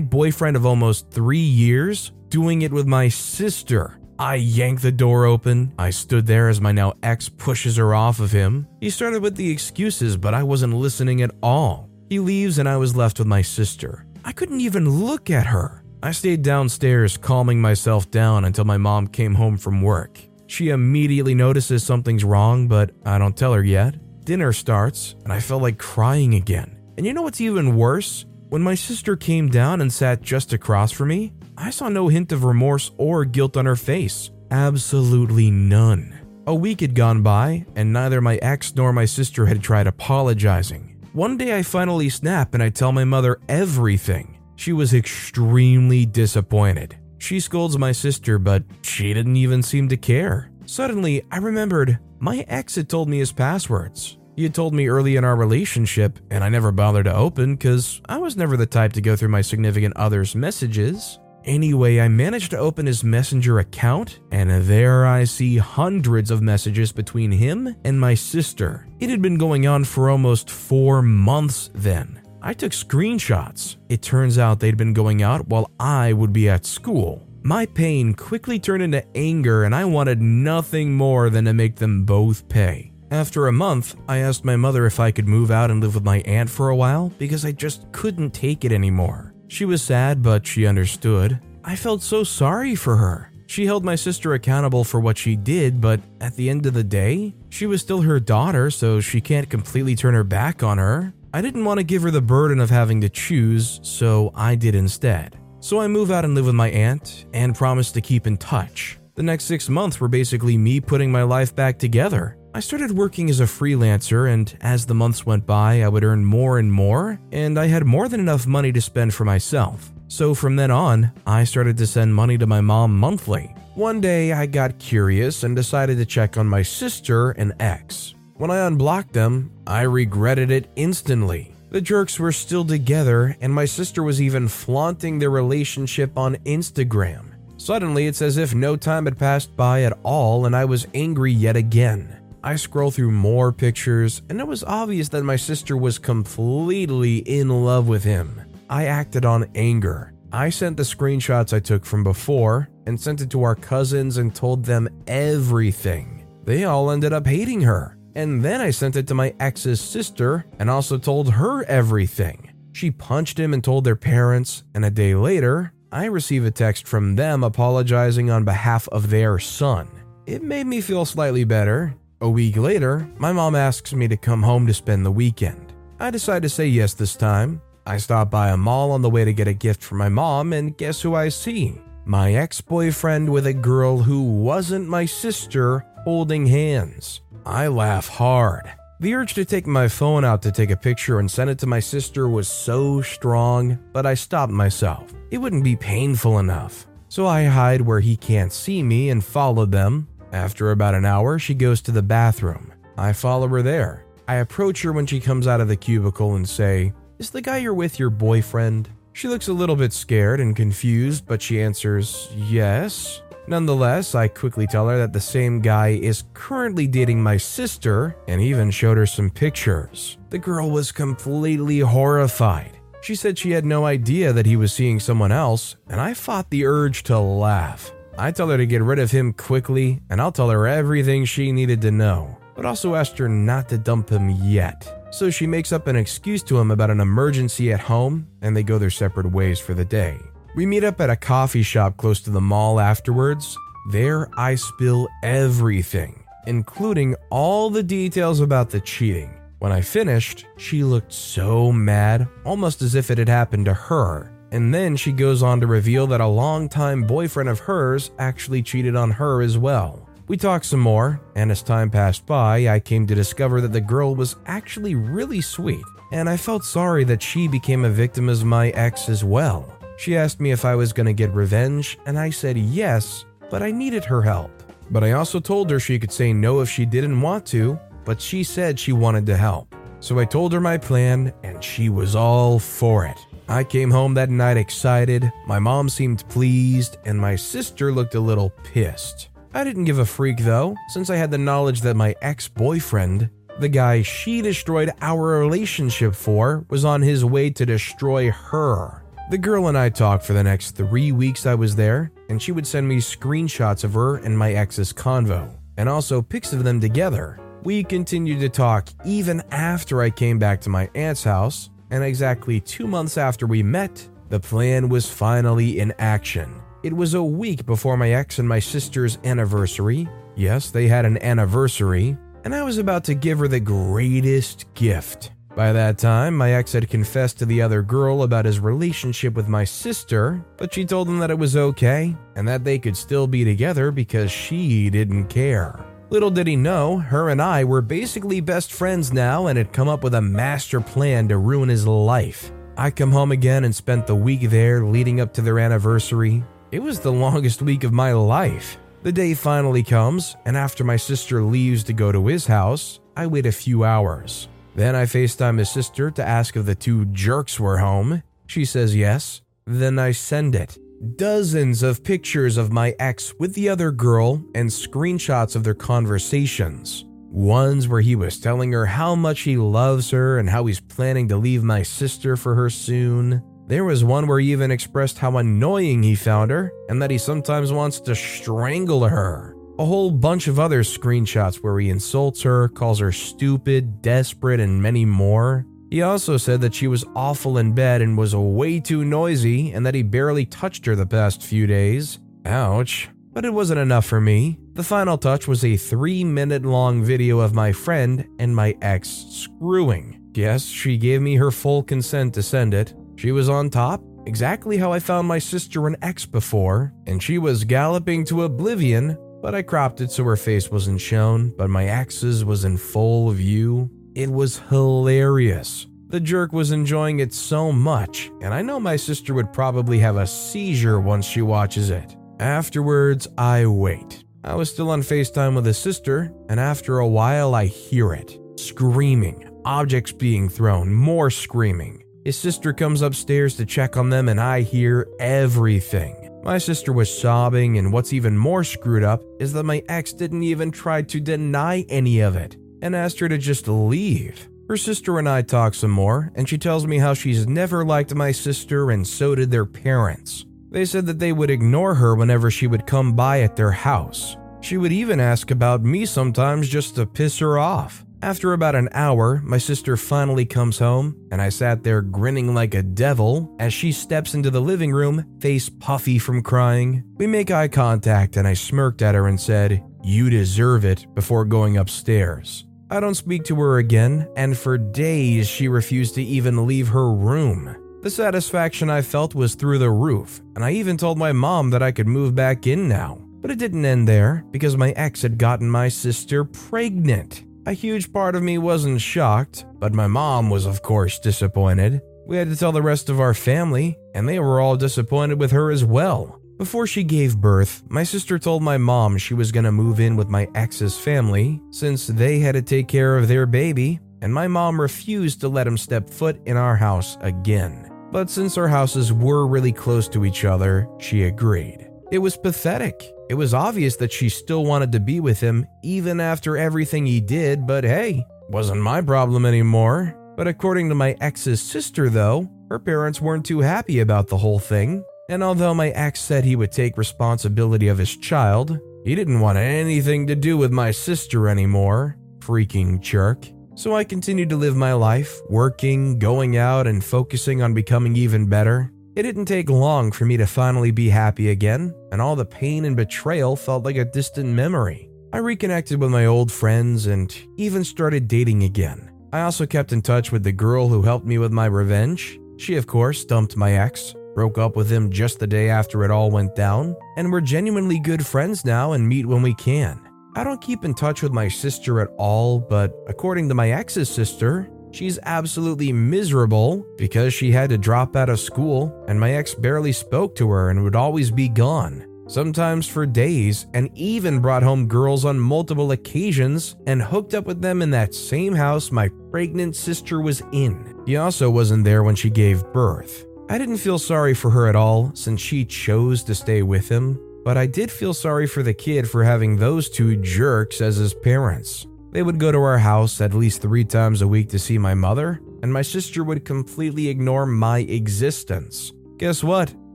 boyfriend 0.00 0.56
of 0.56 0.66
almost 0.66 1.12
three 1.12 1.38
years 1.38 2.10
doing 2.28 2.62
it 2.62 2.72
with 2.72 2.88
my 2.88 3.06
sister. 3.06 4.00
I 4.18 4.34
yanked 4.34 4.82
the 4.82 4.90
door 4.90 5.26
open. 5.26 5.72
I 5.78 5.90
stood 5.90 6.26
there 6.26 6.48
as 6.48 6.60
my 6.60 6.72
now 6.72 6.94
ex 7.04 7.28
pushes 7.28 7.76
her 7.76 7.94
off 7.94 8.18
of 8.18 8.32
him. 8.32 8.66
He 8.80 8.90
started 8.90 9.22
with 9.22 9.36
the 9.36 9.48
excuses, 9.48 10.16
but 10.16 10.34
I 10.34 10.42
wasn't 10.42 10.74
listening 10.74 11.22
at 11.22 11.30
all. 11.40 11.88
He 12.08 12.18
leaves, 12.18 12.58
and 12.58 12.68
I 12.68 12.76
was 12.76 12.96
left 12.96 13.18
with 13.18 13.28
my 13.28 13.42
sister. 13.42 14.06
I 14.24 14.32
couldn't 14.32 14.60
even 14.60 14.88
look 14.88 15.30
at 15.30 15.46
her. 15.46 15.84
I 16.02 16.12
stayed 16.12 16.42
downstairs, 16.42 17.16
calming 17.16 17.60
myself 17.60 18.10
down 18.10 18.44
until 18.44 18.64
my 18.64 18.76
mom 18.76 19.06
came 19.06 19.34
home 19.34 19.56
from 19.56 19.82
work. 19.82 20.20
She 20.46 20.68
immediately 20.68 21.34
notices 21.34 21.82
something's 21.82 22.24
wrong, 22.24 22.68
but 22.68 22.90
I 23.06 23.18
don't 23.18 23.36
tell 23.36 23.54
her 23.54 23.64
yet. 23.64 23.96
Dinner 24.24 24.52
starts, 24.52 25.16
and 25.24 25.32
I 25.32 25.40
felt 25.40 25.62
like 25.62 25.78
crying 25.78 26.34
again. 26.34 26.78
And 26.96 27.06
you 27.06 27.12
know 27.12 27.22
what's 27.22 27.40
even 27.40 27.76
worse? 27.76 28.26
When 28.50 28.62
my 28.62 28.74
sister 28.74 29.16
came 29.16 29.48
down 29.48 29.80
and 29.80 29.92
sat 29.92 30.22
just 30.22 30.52
across 30.52 30.92
from 30.92 31.08
me, 31.08 31.32
I 31.56 31.70
saw 31.70 31.88
no 31.88 32.08
hint 32.08 32.32
of 32.32 32.44
remorse 32.44 32.92
or 32.98 33.24
guilt 33.24 33.56
on 33.56 33.66
her 33.66 33.76
face. 33.76 34.30
Absolutely 34.50 35.50
none. 35.50 36.20
A 36.46 36.54
week 36.54 36.80
had 36.80 36.94
gone 36.94 37.22
by, 37.22 37.64
and 37.74 37.92
neither 37.92 38.20
my 38.20 38.36
ex 38.36 38.74
nor 38.76 38.92
my 38.92 39.06
sister 39.06 39.46
had 39.46 39.62
tried 39.62 39.86
apologizing. 39.86 40.93
One 41.14 41.36
day 41.36 41.56
I 41.56 41.62
finally 41.62 42.08
snap 42.08 42.54
and 42.54 42.62
I 42.62 42.70
tell 42.70 42.90
my 42.90 43.04
mother 43.04 43.38
everything. 43.48 44.36
She 44.56 44.72
was 44.72 44.94
extremely 44.94 46.04
disappointed. 46.06 46.98
She 47.18 47.38
scolds 47.38 47.78
my 47.78 47.92
sister, 47.92 48.36
but 48.40 48.64
she 48.82 49.14
didn't 49.14 49.36
even 49.36 49.62
seem 49.62 49.88
to 49.90 49.96
care. 49.96 50.50
Suddenly, 50.66 51.24
I 51.30 51.36
remembered 51.36 52.00
my 52.18 52.44
ex 52.48 52.74
had 52.74 52.88
told 52.88 53.08
me 53.08 53.18
his 53.18 53.30
passwords. 53.30 54.18
He 54.34 54.42
had 54.42 54.56
told 54.56 54.74
me 54.74 54.88
early 54.88 55.14
in 55.14 55.22
our 55.22 55.36
relationship, 55.36 56.18
and 56.32 56.42
I 56.42 56.48
never 56.48 56.72
bothered 56.72 57.04
to 57.04 57.14
open 57.14 57.54
because 57.54 58.02
I 58.08 58.18
was 58.18 58.36
never 58.36 58.56
the 58.56 58.66
type 58.66 58.92
to 58.94 59.00
go 59.00 59.14
through 59.14 59.28
my 59.28 59.40
significant 59.40 59.96
other's 59.96 60.34
messages. 60.34 61.20
Anyway, 61.44 62.00
I 62.00 62.08
managed 62.08 62.50
to 62.52 62.58
open 62.58 62.86
his 62.86 63.04
messenger 63.04 63.58
account, 63.58 64.20
and 64.32 64.50
there 64.64 65.04
I 65.04 65.24
see 65.24 65.58
hundreds 65.58 66.30
of 66.30 66.40
messages 66.40 66.90
between 66.90 67.30
him 67.30 67.76
and 67.84 68.00
my 68.00 68.14
sister. 68.14 68.86
It 68.98 69.10
had 69.10 69.20
been 69.20 69.36
going 69.36 69.66
on 69.66 69.84
for 69.84 70.08
almost 70.08 70.48
four 70.48 71.02
months 71.02 71.70
then. 71.74 72.22
I 72.40 72.54
took 72.54 72.72
screenshots. 72.72 73.76
It 73.90 74.00
turns 74.00 74.38
out 74.38 74.58
they'd 74.58 74.76
been 74.76 74.94
going 74.94 75.22
out 75.22 75.46
while 75.48 75.70
I 75.78 76.14
would 76.14 76.32
be 76.32 76.48
at 76.48 76.64
school. 76.64 77.26
My 77.42 77.66
pain 77.66 78.14
quickly 78.14 78.58
turned 78.58 78.82
into 78.82 79.04
anger, 79.14 79.64
and 79.64 79.74
I 79.74 79.84
wanted 79.84 80.22
nothing 80.22 80.94
more 80.94 81.28
than 81.28 81.44
to 81.44 81.52
make 81.52 81.76
them 81.76 82.04
both 82.04 82.48
pay. 82.48 82.90
After 83.10 83.48
a 83.48 83.52
month, 83.52 83.96
I 84.08 84.18
asked 84.18 84.46
my 84.46 84.56
mother 84.56 84.86
if 84.86 84.98
I 84.98 85.10
could 85.10 85.28
move 85.28 85.50
out 85.50 85.70
and 85.70 85.82
live 85.82 85.94
with 85.94 86.04
my 86.04 86.20
aunt 86.22 86.48
for 86.48 86.70
a 86.70 86.76
while 86.76 87.12
because 87.18 87.44
I 87.44 87.52
just 87.52 87.92
couldn't 87.92 88.32
take 88.32 88.64
it 88.64 88.72
anymore. 88.72 89.33
She 89.48 89.64
was 89.64 89.82
sad, 89.82 90.22
but 90.22 90.46
she 90.46 90.66
understood. 90.66 91.40
I 91.64 91.76
felt 91.76 92.02
so 92.02 92.24
sorry 92.24 92.74
for 92.74 92.96
her. 92.96 93.30
She 93.46 93.66
held 93.66 93.84
my 93.84 93.94
sister 93.94 94.34
accountable 94.34 94.84
for 94.84 95.00
what 95.00 95.18
she 95.18 95.36
did, 95.36 95.80
but 95.80 96.00
at 96.20 96.34
the 96.34 96.48
end 96.48 96.66
of 96.66 96.74
the 96.74 96.84
day, 96.84 97.34
she 97.50 97.66
was 97.66 97.80
still 97.80 98.00
her 98.00 98.18
daughter, 98.18 98.70
so 98.70 99.00
she 99.00 99.20
can't 99.20 99.50
completely 99.50 99.94
turn 99.94 100.14
her 100.14 100.24
back 100.24 100.62
on 100.62 100.78
her. 100.78 101.12
I 101.32 101.40
didn't 101.40 101.64
want 101.64 101.78
to 101.78 101.84
give 101.84 102.02
her 102.02 102.10
the 102.10 102.22
burden 102.22 102.60
of 102.60 102.70
having 102.70 103.00
to 103.02 103.08
choose, 103.08 103.80
so 103.82 104.30
I 104.34 104.54
did 104.54 104.74
instead. 104.74 105.38
So 105.60 105.80
I 105.80 105.88
move 105.88 106.10
out 106.10 106.24
and 106.24 106.34
live 106.34 106.46
with 106.46 106.54
my 106.54 106.70
aunt 106.70 107.26
and 107.32 107.54
promise 107.54 107.90
to 107.92 108.00
keep 108.00 108.26
in 108.26 108.36
touch. 108.36 108.98
The 109.14 109.22
next 109.22 109.44
six 109.44 109.68
months 109.68 110.00
were 110.00 110.08
basically 110.08 110.58
me 110.58 110.80
putting 110.80 111.10
my 111.10 111.22
life 111.22 111.54
back 111.54 111.78
together. 111.78 112.36
I 112.56 112.60
started 112.60 112.92
working 112.92 113.30
as 113.30 113.40
a 113.40 113.46
freelancer, 113.46 114.32
and 114.32 114.56
as 114.60 114.86
the 114.86 114.94
months 114.94 115.26
went 115.26 115.44
by, 115.44 115.82
I 115.82 115.88
would 115.88 116.04
earn 116.04 116.24
more 116.24 116.60
and 116.60 116.72
more, 116.72 117.18
and 117.32 117.58
I 117.58 117.66
had 117.66 117.84
more 117.84 118.08
than 118.08 118.20
enough 118.20 118.46
money 118.46 118.70
to 118.70 118.80
spend 118.80 119.12
for 119.12 119.24
myself. 119.24 119.90
So 120.06 120.34
from 120.34 120.54
then 120.54 120.70
on, 120.70 121.10
I 121.26 121.42
started 121.42 121.76
to 121.78 121.86
send 121.88 122.14
money 122.14 122.38
to 122.38 122.46
my 122.46 122.60
mom 122.60 122.96
monthly. 122.96 123.52
One 123.74 124.00
day, 124.00 124.32
I 124.32 124.46
got 124.46 124.78
curious 124.78 125.42
and 125.42 125.56
decided 125.56 125.96
to 125.98 126.06
check 126.06 126.36
on 126.36 126.46
my 126.46 126.62
sister 126.62 127.32
and 127.32 127.54
ex. 127.58 128.14
When 128.34 128.52
I 128.52 128.68
unblocked 128.68 129.14
them, 129.14 129.50
I 129.66 129.82
regretted 129.82 130.52
it 130.52 130.70
instantly. 130.76 131.52
The 131.70 131.80
jerks 131.80 132.20
were 132.20 132.30
still 132.30 132.64
together, 132.64 133.36
and 133.40 133.52
my 133.52 133.64
sister 133.64 134.04
was 134.04 134.22
even 134.22 134.46
flaunting 134.46 135.18
their 135.18 135.30
relationship 135.30 136.16
on 136.16 136.36
Instagram. 136.44 137.32
Suddenly, 137.56 138.06
it's 138.06 138.22
as 138.22 138.36
if 138.36 138.54
no 138.54 138.76
time 138.76 139.06
had 139.06 139.18
passed 139.18 139.56
by 139.56 139.82
at 139.82 139.98
all, 140.04 140.46
and 140.46 140.54
I 140.54 140.66
was 140.66 140.86
angry 140.94 141.32
yet 141.32 141.56
again. 141.56 142.20
I 142.46 142.56
scroll 142.56 142.90
through 142.90 143.10
more 143.10 143.52
pictures, 143.52 144.20
and 144.28 144.38
it 144.38 144.46
was 144.46 144.62
obvious 144.62 145.08
that 145.08 145.22
my 145.22 145.36
sister 145.36 145.78
was 145.78 145.98
completely 145.98 147.16
in 147.20 147.48
love 147.48 147.88
with 147.88 148.04
him. 148.04 148.38
I 148.68 148.84
acted 148.84 149.24
on 149.24 149.50
anger. 149.54 150.12
I 150.30 150.50
sent 150.50 150.76
the 150.76 150.82
screenshots 150.82 151.54
I 151.54 151.60
took 151.60 151.86
from 151.86 152.04
before 152.04 152.68
and 152.84 153.00
sent 153.00 153.22
it 153.22 153.30
to 153.30 153.44
our 153.44 153.54
cousins 153.54 154.18
and 154.18 154.34
told 154.34 154.62
them 154.62 154.90
everything. 155.06 156.26
They 156.44 156.64
all 156.64 156.90
ended 156.90 157.14
up 157.14 157.26
hating 157.26 157.62
her. 157.62 157.96
And 158.14 158.44
then 158.44 158.60
I 158.60 158.70
sent 158.72 158.96
it 158.96 159.06
to 159.06 159.14
my 159.14 159.34
ex's 159.40 159.80
sister 159.80 160.44
and 160.58 160.68
also 160.68 160.98
told 160.98 161.32
her 161.32 161.64
everything. 161.64 162.52
She 162.72 162.90
punched 162.90 163.40
him 163.40 163.54
and 163.54 163.64
told 163.64 163.84
their 163.84 163.96
parents, 163.96 164.64
and 164.74 164.84
a 164.84 164.90
day 164.90 165.14
later, 165.14 165.72
I 165.90 166.04
receive 166.06 166.44
a 166.44 166.50
text 166.50 166.86
from 166.86 167.16
them 167.16 167.42
apologizing 167.42 168.28
on 168.28 168.44
behalf 168.44 168.86
of 168.88 169.08
their 169.08 169.38
son. 169.38 169.88
It 170.26 170.42
made 170.42 170.66
me 170.66 170.82
feel 170.82 171.06
slightly 171.06 171.44
better, 171.44 171.94
a 172.24 172.30
week 172.30 172.56
later, 172.56 173.06
my 173.18 173.32
mom 173.32 173.54
asks 173.54 173.92
me 173.92 174.08
to 174.08 174.16
come 174.16 174.42
home 174.42 174.66
to 174.66 174.72
spend 174.72 175.04
the 175.04 175.12
weekend. 175.12 175.74
I 176.00 176.10
decide 176.10 176.40
to 176.42 176.48
say 176.48 176.66
yes 176.66 176.94
this 176.94 177.16
time. 177.16 177.60
I 177.86 177.98
stop 177.98 178.30
by 178.30 178.48
a 178.48 178.56
mall 178.56 178.92
on 178.92 179.02
the 179.02 179.10
way 179.10 179.26
to 179.26 179.34
get 179.34 179.46
a 179.46 179.52
gift 179.52 179.82
for 179.82 179.94
my 179.94 180.08
mom, 180.08 180.54
and 180.54 180.74
guess 180.74 181.02
who 181.02 181.14
I 181.14 181.28
see? 181.28 181.78
My 182.06 182.32
ex 182.32 182.62
boyfriend 182.62 183.30
with 183.30 183.46
a 183.46 183.52
girl 183.52 183.98
who 183.98 184.22
wasn't 184.22 184.88
my 184.88 185.04
sister 185.04 185.84
holding 186.04 186.46
hands. 186.46 187.20
I 187.44 187.66
laugh 187.66 188.08
hard. 188.08 188.72
The 189.00 189.12
urge 189.12 189.34
to 189.34 189.44
take 189.44 189.66
my 189.66 189.86
phone 189.86 190.24
out 190.24 190.40
to 190.42 190.52
take 190.52 190.70
a 190.70 190.76
picture 190.78 191.18
and 191.18 191.30
send 191.30 191.50
it 191.50 191.58
to 191.58 191.66
my 191.66 191.80
sister 191.80 192.26
was 192.26 192.48
so 192.48 193.02
strong, 193.02 193.78
but 193.92 194.06
I 194.06 194.14
stopped 194.14 194.52
myself. 194.52 195.12
It 195.30 195.36
wouldn't 195.36 195.64
be 195.64 195.76
painful 195.76 196.38
enough. 196.38 196.86
So 197.10 197.26
I 197.26 197.44
hide 197.44 197.82
where 197.82 198.00
he 198.00 198.16
can't 198.16 198.52
see 198.52 198.82
me 198.82 199.10
and 199.10 199.22
followed 199.22 199.70
them, 199.70 200.08
after 200.34 200.72
about 200.72 200.94
an 200.94 201.04
hour, 201.04 201.38
she 201.38 201.54
goes 201.54 201.80
to 201.82 201.92
the 201.92 202.02
bathroom. 202.02 202.72
I 202.98 203.12
follow 203.12 203.48
her 203.48 203.62
there. 203.62 204.04
I 204.26 204.36
approach 204.36 204.82
her 204.82 204.92
when 204.92 205.06
she 205.06 205.20
comes 205.20 205.46
out 205.46 205.60
of 205.60 205.68
the 205.68 205.76
cubicle 205.76 206.34
and 206.34 206.48
say, 206.48 206.92
Is 207.18 207.30
the 207.30 207.40
guy 207.40 207.58
you're 207.58 207.74
with 207.74 207.98
your 207.98 208.10
boyfriend? 208.10 208.88
She 209.12 209.28
looks 209.28 209.48
a 209.48 209.52
little 209.52 209.76
bit 209.76 209.92
scared 209.92 210.40
and 210.40 210.56
confused, 210.56 211.24
but 211.26 211.40
she 211.40 211.62
answers, 211.62 212.28
Yes. 212.34 213.22
Nonetheless, 213.46 214.14
I 214.14 214.28
quickly 214.28 214.66
tell 214.66 214.88
her 214.88 214.98
that 214.98 215.12
the 215.12 215.20
same 215.20 215.60
guy 215.60 215.88
is 215.88 216.24
currently 216.34 216.86
dating 216.86 217.22
my 217.22 217.36
sister 217.36 218.16
and 218.26 218.40
even 218.40 218.70
showed 218.70 218.96
her 218.96 219.06
some 219.06 219.30
pictures. 219.30 220.18
The 220.30 220.38
girl 220.38 220.70
was 220.70 220.90
completely 220.90 221.80
horrified. 221.80 222.78
She 223.02 223.14
said 223.14 223.38
she 223.38 223.50
had 223.50 223.66
no 223.66 223.84
idea 223.84 224.32
that 224.32 224.46
he 224.46 224.56
was 224.56 224.72
seeing 224.72 224.98
someone 224.98 225.30
else, 225.30 225.76
and 225.88 226.00
I 226.00 226.14
fought 226.14 226.48
the 226.48 226.64
urge 226.64 227.02
to 227.04 227.18
laugh. 227.18 227.93
I 228.16 228.30
tell 228.30 228.48
her 228.48 228.56
to 228.56 228.66
get 228.66 228.82
rid 228.82 228.98
of 228.98 229.10
him 229.10 229.32
quickly, 229.32 230.00
and 230.08 230.20
I'll 230.20 230.32
tell 230.32 230.50
her 230.50 230.66
everything 230.66 231.24
she 231.24 231.50
needed 231.50 231.80
to 231.82 231.90
know, 231.90 232.38
but 232.54 232.64
also 232.64 232.94
asked 232.94 233.18
her 233.18 233.28
not 233.28 233.68
to 233.70 233.78
dump 233.78 234.08
him 234.08 234.30
yet. 234.30 235.08
So 235.12 235.30
she 235.30 235.46
makes 235.46 235.72
up 235.72 235.86
an 235.86 235.96
excuse 235.96 236.42
to 236.44 236.58
him 236.58 236.70
about 236.70 236.90
an 236.90 237.00
emergency 237.00 237.72
at 237.72 237.80
home, 237.80 238.28
and 238.42 238.56
they 238.56 238.62
go 238.62 238.78
their 238.78 238.90
separate 238.90 239.30
ways 239.30 239.58
for 239.58 239.74
the 239.74 239.84
day. 239.84 240.18
We 240.54 240.66
meet 240.66 240.84
up 240.84 241.00
at 241.00 241.10
a 241.10 241.16
coffee 241.16 241.62
shop 241.62 241.96
close 241.96 242.20
to 242.22 242.30
the 242.30 242.40
mall 242.40 242.78
afterwards. 242.78 243.56
There, 243.90 244.28
I 244.38 244.54
spill 244.54 245.08
everything, 245.22 246.24
including 246.46 247.16
all 247.30 247.70
the 247.70 247.82
details 247.82 248.40
about 248.40 248.70
the 248.70 248.80
cheating. 248.80 249.34
When 249.58 249.72
I 249.72 249.80
finished, 249.80 250.46
she 250.56 250.84
looked 250.84 251.12
so 251.12 251.72
mad, 251.72 252.28
almost 252.44 252.82
as 252.82 252.94
if 252.94 253.10
it 253.10 253.18
had 253.18 253.28
happened 253.28 253.64
to 253.66 253.74
her. 253.74 254.30
And 254.54 254.72
then 254.72 254.94
she 254.94 255.10
goes 255.10 255.42
on 255.42 255.60
to 255.62 255.66
reveal 255.66 256.06
that 256.06 256.20
a 256.20 256.26
longtime 256.28 257.02
boyfriend 257.08 257.48
of 257.48 257.58
hers 257.58 258.12
actually 258.20 258.62
cheated 258.62 258.94
on 258.94 259.10
her 259.10 259.42
as 259.42 259.58
well. 259.58 260.08
We 260.28 260.36
talked 260.36 260.66
some 260.66 260.78
more, 260.78 261.20
and 261.34 261.50
as 261.50 261.60
time 261.60 261.90
passed 261.90 262.24
by, 262.24 262.68
I 262.68 262.78
came 262.78 263.04
to 263.08 263.16
discover 263.16 263.60
that 263.60 263.72
the 263.72 263.80
girl 263.80 264.14
was 264.14 264.36
actually 264.46 264.94
really 264.94 265.40
sweet, 265.40 265.82
and 266.12 266.28
I 266.28 266.36
felt 266.36 266.64
sorry 266.64 267.02
that 267.02 267.20
she 267.20 267.48
became 267.48 267.84
a 267.84 267.90
victim 267.90 268.28
as 268.28 268.44
my 268.44 268.68
ex 268.70 269.08
as 269.08 269.24
well. 269.24 269.76
She 269.96 270.16
asked 270.16 270.40
me 270.40 270.52
if 270.52 270.64
I 270.64 270.76
was 270.76 270.92
going 270.92 271.06
to 271.06 271.12
get 271.12 271.34
revenge, 271.34 271.98
and 272.06 272.16
I 272.16 272.30
said 272.30 272.56
yes, 272.56 273.24
but 273.50 273.60
I 273.60 273.72
needed 273.72 274.04
her 274.04 274.22
help. 274.22 274.52
But 274.88 275.02
I 275.02 275.12
also 275.12 275.40
told 275.40 275.68
her 275.68 275.80
she 275.80 275.98
could 275.98 276.12
say 276.12 276.32
no 276.32 276.60
if 276.60 276.70
she 276.70 276.86
didn't 276.86 277.20
want 277.20 277.44
to, 277.46 277.76
but 278.04 278.20
she 278.20 278.44
said 278.44 278.78
she 278.78 278.92
wanted 278.92 279.26
to 279.26 279.36
help. 279.36 279.74
So 279.98 280.20
I 280.20 280.24
told 280.24 280.52
her 280.52 280.60
my 280.60 280.78
plan, 280.78 281.32
and 281.42 281.64
she 281.64 281.88
was 281.88 282.14
all 282.14 282.60
for 282.60 283.04
it. 283.04 283.18
I 283.48 283.62
came 283.62 283.90
home 283.90 284.14
that 284.14 284.30
night 284.30 284.56
excited, 284.56 285.30
my 285.46 285.58
mom 285.58 285.90
seemed 285.90 286.26
pleased, 286.28 286.96
and 287.04 287.20
my 287.20 287.36
sister 287.36 287.92
looked 287.92 288.14
a 288.14 288.20
little 288.20 288.50
pissed. 288.64 289.28
I 289.52 289.64
didn't 289.64 289.84
give 289.84 289.98
a 289.98 290.06
freak 290.06 290.38
though, 290.38 290.74
since 290.88 291.10
I 291.10 291.16
had 291.16 291.30
the 291.30 291.38
knowledge 291.38 291.82
that 291.82 291.94
my 291.94 292.16
ex 292.22 292.48
boyfriend, 292.48 293.28
the 293.60 293.68
guy 293.68 294.02
she 294.02 294.40
destroyed 294.40 294.90
our 295.02 295.38
relationship 295.38 296.14
for, 296.14 296.64
was 296.70 296.84
on 296.84 297.02
his 297.02 297.24
way 297.24 297.50
to 297.50 297.66
destroy 297.66 298.30
her. 298.30 299.04
The 299.30 299.38
girl 299.38 299.68
and 299.68 299.76
I 299.76 299.90
talked 299.90 300.24
for 300.24 300.32
the 300.32 300.42
next 300.42 300.72
three 300.72 301.12
weeks 301.12 301.44
I 301.46 301.54
was 301.54 301.76
there, 301.76 302.12
and 302.30 302.40
she 302.40 302.50
would 302.50 302.66
send 302.66 302.88
me 302.88 302.96
screenshots 302.96 303.84
of 303.84 303.92
her 303.92 304.16
and 304.16 304.36
my 304.36 304.54
ex's 304.54 304.92
convo, 304.92 305.54
and 305.76 305.88
also 305.88 306.22
pics 306.22 306.52
of 306.52 306.64
them 306.64 306.80
together. 306.80 307.38
We 307.62 307.84
continued 307.84 308.40
to 308.40 308.48
talk 308.48 308.88
even 309.04 309.42
after 309.50 310.02
I 310.02 310.10
came 310.10 310.38
back 310.38 310.60
to 310.62 310.70
my 310.70 310.90
aunt's 310.94 311.24
house, 311.24 311.70
and 311.90 312.02
exactly 312.04 312.60
two 312.60 312.86
months 312.86 313.18
after 313.18 313.46
we 313.46 313.62
met, 313.62 314.08
the 314.28 314.40
plan 314.40 314.88
was 314.88 315.08
finally 315.08 315.78
in 315.78 315.92
action. 315.98 316.62
It 316.82 316.92
was 316.92 317.14
a 317.14 317.22
week 317.22 317.64
before 317.66 317.96
my 317.96 318.10
ex 318.10 318.38
and 318.38 318.48
my 318.48 318.58
sister's 318.58 319.18
anniversary. 319.24 320.08
Yes, 320.36 320.70
they 320.70 320.88
had 320.88 321.06
an 321.06 321.22
anniversary, 321.22 322.16
and 322.44 322.54
I 322.54 322.62
was 322.62 322.78
about 322.78 323.04
to 323.04 323.14
give 323.14 323.38
her 323.38 323.48
the 323.48 323.60
greatest 323.60 324.66
gift. 324.74 325.30
By 325.56 325.72
that 325.72 325.98
time, 325.98 326.36
my 326.36 326.54
ex 326.54 326.72
had 326.72 326.90
confessed 326.90 327.38
to 327.38 327.46
the 327.46 327.62
other 327.62 327.80
girl 327.80 328.24
about 328.24 328.44
his 328.44 328.58
relationship 328.58 329.34
with 329.34 329.46
my 329.46 329.62
sister, 329.62 330.44
but 330.56 330.74
she 330.74 330.84
told 330.84 331.08
him 331.08 331.18
that 331.20 331.30
it 331.30 331.38
was 331.38 331.56
okay 331.56 332.16
and 332.34 332.48
that 332.48 332.64
they 332.64 332.78
could 332.78 332.96
still 332.96 333.28
be 333.28 333.44
together 333.44 333.92
because 333.92 334.32
she 334.32 334.90
didn't 334.90 335.28
care. 335.28 335.78
Little 336.14 336.30
did 336.30 336.46
he 336.46 336.54
know, 336.54 336.98
her 336.98 337.28
and 337.28 337.42
I 337.42 337.64
were 337.64 337.82
basically 337.82 338.38
best 338.38 338.72
friends 338.72 339.12
now 339.12 339.48
and 339.48 339.58
had 339.58 339.72
come 339.72 339.88
up 339.88 340.04
with 340.04 340.14
a 340.14 340.20
master 340.20 340.80
plan 340.80 341.26
to 341.26 341.38
ruin 341.38 341.68
his 341.68 341.88
life. 341.88 342.52
I 342.76 342.92
come 342.92 343.10
home 343.10 343.32
again 343.32 343.64
and 343.64 343.74
spent 343.74 344.06
the 344.06 344.14
week 344.14 344.42
there 344.42 344.84
leading 344.84 345.20
up 345.20 345.34
to 345.34 345.42
their 345.42 345.58
anniversary. 345.58 346.44
It 346.70 346.78
was 346.80 347.00
the 347.00 347.10
longest 347.10 347.62
week 347.62 347.82
of 347.82 347.92
my 347.92 348.12
life. 348.12 348.78
The 349.02 349.10
day 349.10 349.34
finally 349.34 349.82
comes, 349.82 350.36
and 350.44 350.56
after 350.56 350.84
my 350.84 350.94
sister 350.94 351.42
leaves 351.42 351.82
to 351.82 351.92
go 351.92 352.12
to 352.12 352.28
his 352.28 352.46
house, 352.46 353.00
I 353.16 353.26
wait 353.26 353.46
a 353.46 353.50
few 353.50 353.82
hours. 353.82 354.46
Then 354.76 354.94
I 354.94 355.06
FaceTime 355.06 355.58
his 355.58 355.70
sister 355.70 356.12
to 356.12 356.24
ask 356.24 356.54
if 356.54 356.64
the 356.64 356.76
two 356.76 357.06
jerks 357.06 357.58
were 357.58 357.78
home. 357.78 358.22
She 358.46 358.64
says 358.64 358.94
yes. 358.94 359.42
Then 359.66 359.98
I 359.98 360.12
send 360.12 360.54
it 360.54 360.78
dozens 361.04 361.82
of 361.82 362.02
pictures 362.02 362.56
of 362.56 362.72
my 362.72 362.94
ex 362.98 363.34
with 363.38 363.54
the 363.54 363.68
other 363.68 363.92
girl 363.92 364.44
and 364.54 364.68
screenshots 364.68 365.54
of 365.54 365.62
their 365.62 365.74
conversations. 365.74 367.04
Ones 367.30 367.88
where 367.88 368.00
he 368.00 368.16
was 368.16 368.38
telling 368.38 368.72
her 368.72 368.86
how 368.86 369.14
much 369.14 369.40
he 369.40 369.56
loves 369.56 370.10
her 370.10 370.38
and 370.38 370.48
how 370.48 370.66
he's 370.66 370.80
planning 370.80 371.28
to 371.28 371.36
leave 371.36 371.62
my 371.62 371.82
sister 371.82 372.36
for 372.36 372.54
her 372.54 372.70
soon. 372.70 373.42
There 373.66 373.84
was 373.84 374.04
one 374.04 374.26
where 374.26 374.40
he 374.40 374.52
even 374.52 374.70
expressed 374.70 375.18
how 375.18 375.36
annoying 375.36 376.02
he 376.02 376.14
found 376.14 376.50
her 376.50 376.72
and 376.88 377.00
that 377.02 377.10
he 377.10 377.18
sometimes 377.18 377.72
wants 377.72 378.00
to 378.00 378.14
strangle 378.14 379.06
her. 379.06 379.56
A 379.78 379.84
whole 379.84 380.10
bunch 380.10 380.46
of 380.46 380.60
other 380.60 380.82
screenshots 380.82 381.56
where 381.56 381.78
he 381.80 381.90
insults 381.90 382.42
her, 382.42 382.68
calls 382.68 383.00
her 383.00 383.10
stupid, 383.10 384.00
desperate, 384.02 384.60
and 384.60 384.80
many 384.80 385.04
more. 385.04 385.66
He 385.94 386.02
also 386.02 386.36
said 386.36 386.60
that 386.62 386.74
she 386.74 386.88
was 386.88 387.04
awful 387.14 387.56
in 387.56 387.70
bed 387.70 388.02
and 388.02 388.18
was 388.18 388.34
way 388.34 388.80
too 388.80 389.04
noisy, 389.04 389.70
and 389.70 389.86
that 389.86 389.94
he 389.94 390.02
barely 390.02 390.44
touched 390.44 390.84
her 390.86 390.96
the 390.96 391.06
past 391.06 391.40
few 391.40 391.68
days. 391.68 392.18
Ouch. 392.46 393.08
But 393.32 393.44
it 393.44 393.54
wasn't 393.54 393.78
enough 393.78 394.04
for 394.04 394.20
me. 394.20 394.58
The 394.72 394.82
final 394.82 395.16
touch 395.16 395.46
was 395.46 395.64
a 395.64 395.76
three 395.76 396.24
minute 396.24 396.64
long 396.64 397.04
video 397.04 397.38
of 397.38 397.54
my 397.54 397.70
friend 397.70 398.26
and 398.40 398.56
my 398.56 398.76
ex 398.82 399.08
screwing. 399.08 400.20
Yes, 400.34 400.64
she 400.64 400.96
gave 400.96 401.22
me 401.22 401.36
her 401.36 401.52
full 401.52 401.84
consent 401.84 402.34
to 402.34 402.42
send 402.42 402.74
it. 402.74 402.92
She 403.14 403.30
was 403.30 403.48
on 403.48 403.70
top, 403.70 404.02
exactly 404.26 404.76
how 404.76 404.90
I 404.90 404.98
found 404.98 405.28
my 405.28 405.38
sister 405.38 405.86
and 405.86 405.96
ex 406.02 406.26
before, 406.26 406.92
and 407.06 407.22
she 407.22 407.38
was 407.38 407.62
galloping 407.62 408.24
to 408.24 408.42
oblivion, 408.42 409.16
but 409.40 409.54
I 409.54 409.62
cropped 409.62 410.00
it 410.00 410.10
so 410.10 410.24
her 410.24 410.36
face 410.36 410.72
wasn't 410.72 411.00
shown, 411.00 411.54
but 411.56 411.70
my 411.70 411.84
ex's 411.84 412.44
was 412.44 412.64
in 412.64 412.78
full 412.78 413.30
view. 413.30 413.88
It 414.14 414.30
was 414.30 414.60
hilarious. 414.70 415.88
The 416.06 416.20
jerk 416.20 416.52
was 416.52 416.70
enjoying 416.70 417.18
it 417.18 417.34
so 417.34 417.72
much, 417.72 418.30
and 418.40 418.54
I 418.54 418.62
know 418.62 418.78
my 418.78 418.94
sister 418.94 419.34
would 419.34 419.52
probably 419.52 419.98
have 419.98 420.16
a 420.16 420.26
seizure 420.26 421.00
once 421.00 421.26
she 421.26 421.42
watches 421.42 421.90
it. 421.90 422.16
Afterwards, 422.38 423.26
I 423.36 423.66
wait. 423.66 424.22
I 424.44 424.54
was 424.54 424.70
still 424.70 424.90
on 424.90 425.02
FaceTime 425.02 425.56
with 425.56 425.66
his 425.66 425.78
sister, 425.78 426.32
and 426.48 426.60
after 426.60 426.98
a 426.98 427.08
while, 427.08 427.56
I 427.56 427.66
hear 427.66 428.12
it 428.12 428.38
screaming, 428.56 429.50
objects 429.64 430.12
being 430.12 430.48
thrown, 430.48 430.94
more 430.94 431.28
screaming. 431.28 432.04
His 432.24 432.38
sister 432.38 432.72
comes 432.72 433.02
upstairs 433.02 433.56
to 433.56 433.66
check 433.66 433.96
on 433.96 434.10
them, 434.10 434.28
and 434.28 434.40
I 434.40 434.60
hear 434.60 435.08
everything. 435.18 436.30
My 436.44 436.58
sister 436.58 436.92
was 436.92 437.12
sobbing, 437.12 437.78
and 437.78 437.92
what's 437.92 438.12
even 438.12 438.38
more 438.38 438.62
screwed 438.62 439.02
up 439.02 439.24
is 439.40 439.52
that 439.54 439.64
my 439.64 439.82
ex 439.88 440.12
didn't 440.12 440.44
even 440.44 440.70
try 440.70 441.02
to 441.02 441.18
deny 441.18 441.84
any 441.88 442.20
of 442.20 442.36
it 442.36 442.56
and 442.84 442.94
asked 442.94 443.18
her 443.18 443.28
to 443.28 443.38
just 443.38 443.66
leave. 443.66 444.48
Her 444.68 444.76
sister 444.76 445.18
and 445.18 445.28
I 445.28 445.42
talk 445.42 445.74
some 445.74 445.90
more, 445.90 446.30
and 446.36 446.48
she 446.48 446.58
tells 446.58 446.86
me 446.86 446.98
how 446.98 447.14
she's 447.14 447.48
never 447.48 447.84
liked 447.84 448.14
my 448.14 448.30
sister 448.30 448.90
and 448.90 449.06
so 449.06 449.34
did 449.34 449.50
their 449.50 449.66
parents. 449.66 450.44
They 450.70 450.84
said 450.84 451.06
that 451.06 451.18
they 451.18 451.32
would 451.32 451.50
ignore 451.50 451.94
her 451.94 452.14
whenever 452.14 452.50
she 452.50 452.66
would 452.66 452.86
come 452.86 453.14
by 453.14 453.40
at 453.40 453.56
their 453.56 453.70
house. 453.70 454.36
She 454.60 454.76
would 454.76 454.92
even 454.92 455.18
ask 455.18 455.50
about 455.50 455.82
me 455.82 456.04
sometimes 456.06 456.68
just 456.68 456.94
to 456.96 457.06
piss 457.06 457.38
her 457.38 457.58
off. 457.58 458.04
After 458.22 458.54
about 458.54 458.74
an 458.74 458.88
hour, 458.92 459.42
my 459.44 459.58
sister 459.58 459.98
finally 459.98 460.46
comes 460.46 460.78
home, 460.78 461.14
and 461.30 461.42
I 461.42 461.50
sat 461.50 461.82
there 461.82 462.00
grinning 462.00 462.54
like 462.54 462.74
a 462.74 462.82
devil 462.82 463.54
as 463.60 463.74
she 463.74 463.92
steps 463.92 464.32
into 464.32 464.50
the 464.50 464.62
living 464.62 464.92
room, 464.92 465.38
face 465.40 465.68
puffy 465.68 466.18
from 466.18 466.42
crying. 466.42 467.04
We 467.16 467.26
make 467.26 467.50
eye 467.50 467.68
contact, 467.68 468.36
and 468.36 468.48
I 468.48 468.54
smirked 468.54 469.02
at 469.02 469.14
her 469.14 469.28
and 469.28 469.38
said, 469.38 469.84
You 470.02 470.30
deserve 470.30 470.86
it, 470.86 471.06
before 471.14 471.44
going 471.44 471.76
upstairs. 471.76 472.64
I 472.94 473.00
don't 473.00 473.16
speak 473.16 473.42
to 473.46 473.56
her 473.56 473.78
again, 473.78 474.28
and 474.36 474.56
for 474.56 474.78
days 474.78 475.48
she 475.48 475.66
refused 475.66 476.14
to 476.14 476.22
even 476.22 476.64
leave 476.64 476.86
her 476.88 477.12
room. 477.12 477.76
The 478.02 478.10
satisfaction 478.10 478.88
I 478.88 479.02
felt 479.02 479.34
was 479.34 479.56
through 479.56 479.78
the 479.78 479.90
roof, 479.90 480.40
and 480.54 480.64
I 480.64 480.70
even 480.70 480.96
told 480.96 481.18
my 481.18 481.32
mom 481.32 481.70
that 481.70 481.82
I 481.82 481.90
could 481.90 482.06
move 482.06 482.36
back 482.36 482.68
in 482.68 482.88
now. 482.88 483.18
But 483.40 483.50
it 483.50 483.58
didn't 483.58 483.84
end 483.84 484.06
there, 484.06 484.44
because 484.52 484.76
my 484.76 484.92
ex 484.92 485.22
had 485.22 485.38
gotten 485.38 485.68
my 485.68 485.88
sister 485.88 486.44
pregnant. 486.44 487.42
A 487.66 487.72
huge 487.72 488.12
part 488.12 488.36
of 488.36 488.44
me 488.44 488.58
wasn't 488.58 489.00
shocked, 489.00 489.66
but 489.80 489.92
my 489.92 490.06
mom 490.06 490.48
was, 490.48 490.64
of 490.64 490.82
course, 490.82 491.18
disappointed. 491.18 492.00
We 492.28 492.36
had 492.36 492.48
to 492.50 492.56
tell 492.56 492.70
the 492.70 492.80
rest 492.80 493.10
of 493.10 493.18
our 493.18 493.34
family, 493.34 493.98
and 494.14 494.28
they 494.28 494.38
were 494.38 494.60
all 494.60 494.76
disappointed 494.76 495.40
with 495.40 495.50
her 495.50 495.72
as 495.72 495.84
well. 495.84 496.40
Before 496.56 496.86
she 496.86 497.02
gave 497.02 497.36
birth, 497.36 497.82
my 497.88 498.04
sister 498.04 498.38
told 498.38 498.62
my 498.62 498.78
mom 498.78 499.18
she 499.18 499.34
was 499.34 499.50
going 499.50 499.64
to 499.64 499.72
move 499.72 499.98
in 499.98 500.14
with 500.14 500.28
my 500.28 500.48
ex's 500.54 500.96
family 500.96 501.60
since 501.70 502.06
they 502.06 502.38
had 502.38 502.52
to 502.52 502.62
take 502.62 502.86
care 502.86 503.16
of 503.16 503.26
their 503.26 503.44
baby, 503.44 503.98
and 504.22 504.32
my 504.32 504.46
mom 504.46 504.80
refused 504.80 505.40
to 505.40 505.48
let 505.48 505.66
him 505.66 505.76
step 505.76 506.08
foot 506.08 506.40
in 506.46 506.56
our 506.56 506.76
house 506.76 507.18
again. 507.20 507.90
But 508.12 508.30
since 508.30 508.56
our 508.56 508.68
houses 508.68 509.12
were 509.12 509.48
really 509.48 509.72
close 509.72 510.08
to 510.10 510.24
each 510.24 510.44
other, 510.44 510.88
she 510.98 511.24
agreed. 511.24 511.90
It 512.12 512.18
was 512.18 512.36
pathetic. 512.36 513.12
It 513.28 513.34
was 513.34 513.52
obvious 513.52 513.96
that 513.96 514.12
she 514.12 514.28
still 514.28 514.64
wanted 514.64 514.92
to 514.92 515.00
be 515.00 515.18
with 515.18 515.40
him 515.40 515.66
even 515.82 516.20
after 516.20 516.56
everything 516.56 517.04
he 517.04 517.20
did, 517.20 517.66
but 517.66 517.82
hey, 517.82 518.24
wasn't 518.48 518.80
my 518.80 519.00
problem 519.00 519.44
anymore. 519.44 520.14
But 520.36 520.46
according 520.46 520.88
to 520.90 520.94
my 520.94 521.16
ex's 521.20 521.60
sister, 521.60 522.08
though, 522.08 522.48
her 522.68 522.78
parents 522.78 523.20
weren't 523.20 523.44
too 523.44 523.60
happy 523.60 523.98
about 523.98 524.28
the 524.28 524.38
whole 524.38 524.60
thing. 524.60 525.04
And 525.28 525.42
although 525.42 525.74
my 525.74 525.88
ex 525.90 526.20
said 526.20 526.44
he 526.44 526.56
would 526.56 526.72
take 526.72 526.98
responsibility 526.98 527.88
of 527.88 527.98
his 527.98 528.16
child, 528.16 528.78
he 529.04 529.14
didn't 529.14 529.40
want 529.40 529.58
anything 529.58 530.26
to 530.26 530.34
do 530.34 530.56
with 530.56 530.72
my 530.72 530.90
sister 530.90 531.48
anymore. 531.48 532.18
Freaking 532.40 533.00
jerk. 533.00 533.46
So 533.74 533.96
I 533.96 534.04
continued 534.04 534.50
to 534.50 534.56
live 534.56 534.76
my 534.76 534.92
life, 534.92 535.40
working, 535.48 536.18
going 536.18 536.56
out, 536.56 536.86
and 536.86 537.02
focusing 537.02 537.62
on 537.62 537.74
becoming 537.74 538.16
even 538.16 538.48
better. 538.48 538.92
It 539.16 539.22
didn't 539.22 539.46
take 539.46 539.70
long 539.70 540.12
for 540.12 540.26
me 540.26 540.36
to 540.36 540.46
finally 540.46 540.90
be 540.90 541.08
happy 541.08 541.50
again, 541.50 541.94
and 542.12 542.20
all 542.20 542.36
the 542.36 542.44
pain 542.44 542.84
and 542.84 542.96
betrayal 542.96 543.56
felt 543.56 543.84
like 543.84 543.96
a 543.96 544.04
distant 544.04 544.48
memory. 544.48 545.10
I 545.32 545.38
reconnected 545.38 546.00
with 546.00 546.10
my 546.10 546.26
old 546.26 546.52
friends 546.52 547.06
and 547.06 547.36
even 547.56 547.82
started 547.82 548.28
dating 548.28 548.62
again. 548.62 549.10
I 549.32 549.40
also 549.40 549.66
kept 549.66 549.92
in 549.92 550.02
touch 550.02 550.30
with 550.30 550.44
the 550.44 550.52
girl 550.52 550.88
who 550.88 551.02
helped 551.02 551.26
me 551.26 551.38
with 551.38 551.52
my 551.52 551.66
revenge. 551.66 552.38
She, 552.56 552.76
of 552.76 552.86
course, 552.86 553.24
dumped 553.24 553.56
my 553.56 553.72
ex, 553.72 554.14
broke 554.34 554.58
up 554.58 554.76
with 554.76 554.90
him 554.90 555.10
just 555.10 555.38
the 555.38 555.46
day 555.46 555.68
after 555.68 556.04
it 556.04 556.10
all 556.10 556.30
went 556.30 556.54
down, 556.54 556.96
and 557.16 557.30
we're 557.30 557.40
genuinely 557.40 557.98
good 557.98 558.26
friends 558.26 558.64
now 558.64 558.92
and 558.92 559.08
meet 559.08 559.26
when 559.26 559.42
we 559.42 559.54
can. 559.54 560.00
I 560.36 560.44
don't 560.44 560.60
keep 560.60 560.84
in 560.84 560.94
touch 560.94 561.22
with 561.22 561.32
my 561.32 561.48
sister 561.48 562.00
at 562.00 562.08
all, 562.18 562.58
but 562.58 562.92
according 563.06 563.48
to 563.48 563.54
my 563.54 563.70
ex's 563.70 564.08
sister, 564.08 564.68
she's 564.90 565.18
absolutely 565.22 565.92
miserable 565.92 566.84
because 566.96 567.32
she 567.32 567.52
had 567.52 567.70
to 567.70 567.78
drop 567.78 568.16
out 568.16 568.28
of 568.28 568.40
school 568.40 569.04
and 569.06 569.18
my 569.18 569.32
ex 569.32 569.54
barely 569.54 569.92
spoke 569.92 570.34
to 570.36 570.50
her 570.50 570.70
and 570.70 570.82
would 570.82 570.96
always 570.96 571.30
be 571.30 571.48
gone 571.48 572.04
sometimes 572.26 572.88
for 572.88 573.06
days, 573.06 573.66
and 573.74 573.90
even 573.94 574.40
brought 574.40 574.62
home 574.62 574.86
girls 574.86 575.24
on 575.24 575.38
multiple 575.38 575.92
occasions 575.92 576.76
and 576.86 577.02
hooked 577.02 577.34
up 577.34 577.46
with 577.46 577.60
them 577.60 577.82
in 577.82 577.90
that 577.90 578.14
same 578.14 578.54
house 578.54 578.90
my 578.90 579.08
pregnant 579.30 579.76
sister 579.76 580.20
was 580.20 580.42
in. 580.52 581.02
He 581.06 581.16
also 581.16 581.50
wasn't 581.50 581.84
there 581.84 582.02
when 582.02 582.16
she 582.16 582.30
gave 582.30 582.64
birth. 582.72 583.26
I 583.48 583.58
didn't 583.58 583.76
feel 583.76 583.98
sorry 583.98 584.32
for 584.32 584.50
her 584.50 584.68
at 584.68 584.76
all 584.76 585.12
since 585.14 585.40
she 585.40 585.64
chose 585.64 586.22
to 586.24 586.34
stay 586.34 586.62
with 586.62 586.88
him, 586.88 587.20
but 587.44 587.58
I 587.58 587.66
did 587.66 587.90
feel 587.90 588.14
sorry 588.14 588.46
for 588.46 588.62
the 588.62 588.72
kid 588.72 589.08
for 589.08 589.22
having 589.22 589.56
those 589.56 589.90
two 589.90 590.16
jerks 590.16 590.80
as 590.80 590.96
his 590.96 591.12
parents. 591.12 591.86
They 592.12 592.22
would 592.22 592.40
go 592.40 592.50
to 592.50 592.58
our 592.58 592.78
house 592.78 593.20
at 593.20 593.34
least 593.34 593.60
three 593.60 593.84
times 593.84 594.22
a 594.22 594.28
week 594.28 594.48
to 594.50 594.58
see 594.58 594.78
my 594.78 594.94
mother, 594.94 595.42
and 595.62 595.70
my 595.72 595.82
sister 595.82 596.24
would 596.24 596.44
completely 596.44 597.08
ignore 597.08 597.44
my 597.44 597.80
existence. 597.80 598.92
Guess 599.18 599.44
what? 599.44 599.74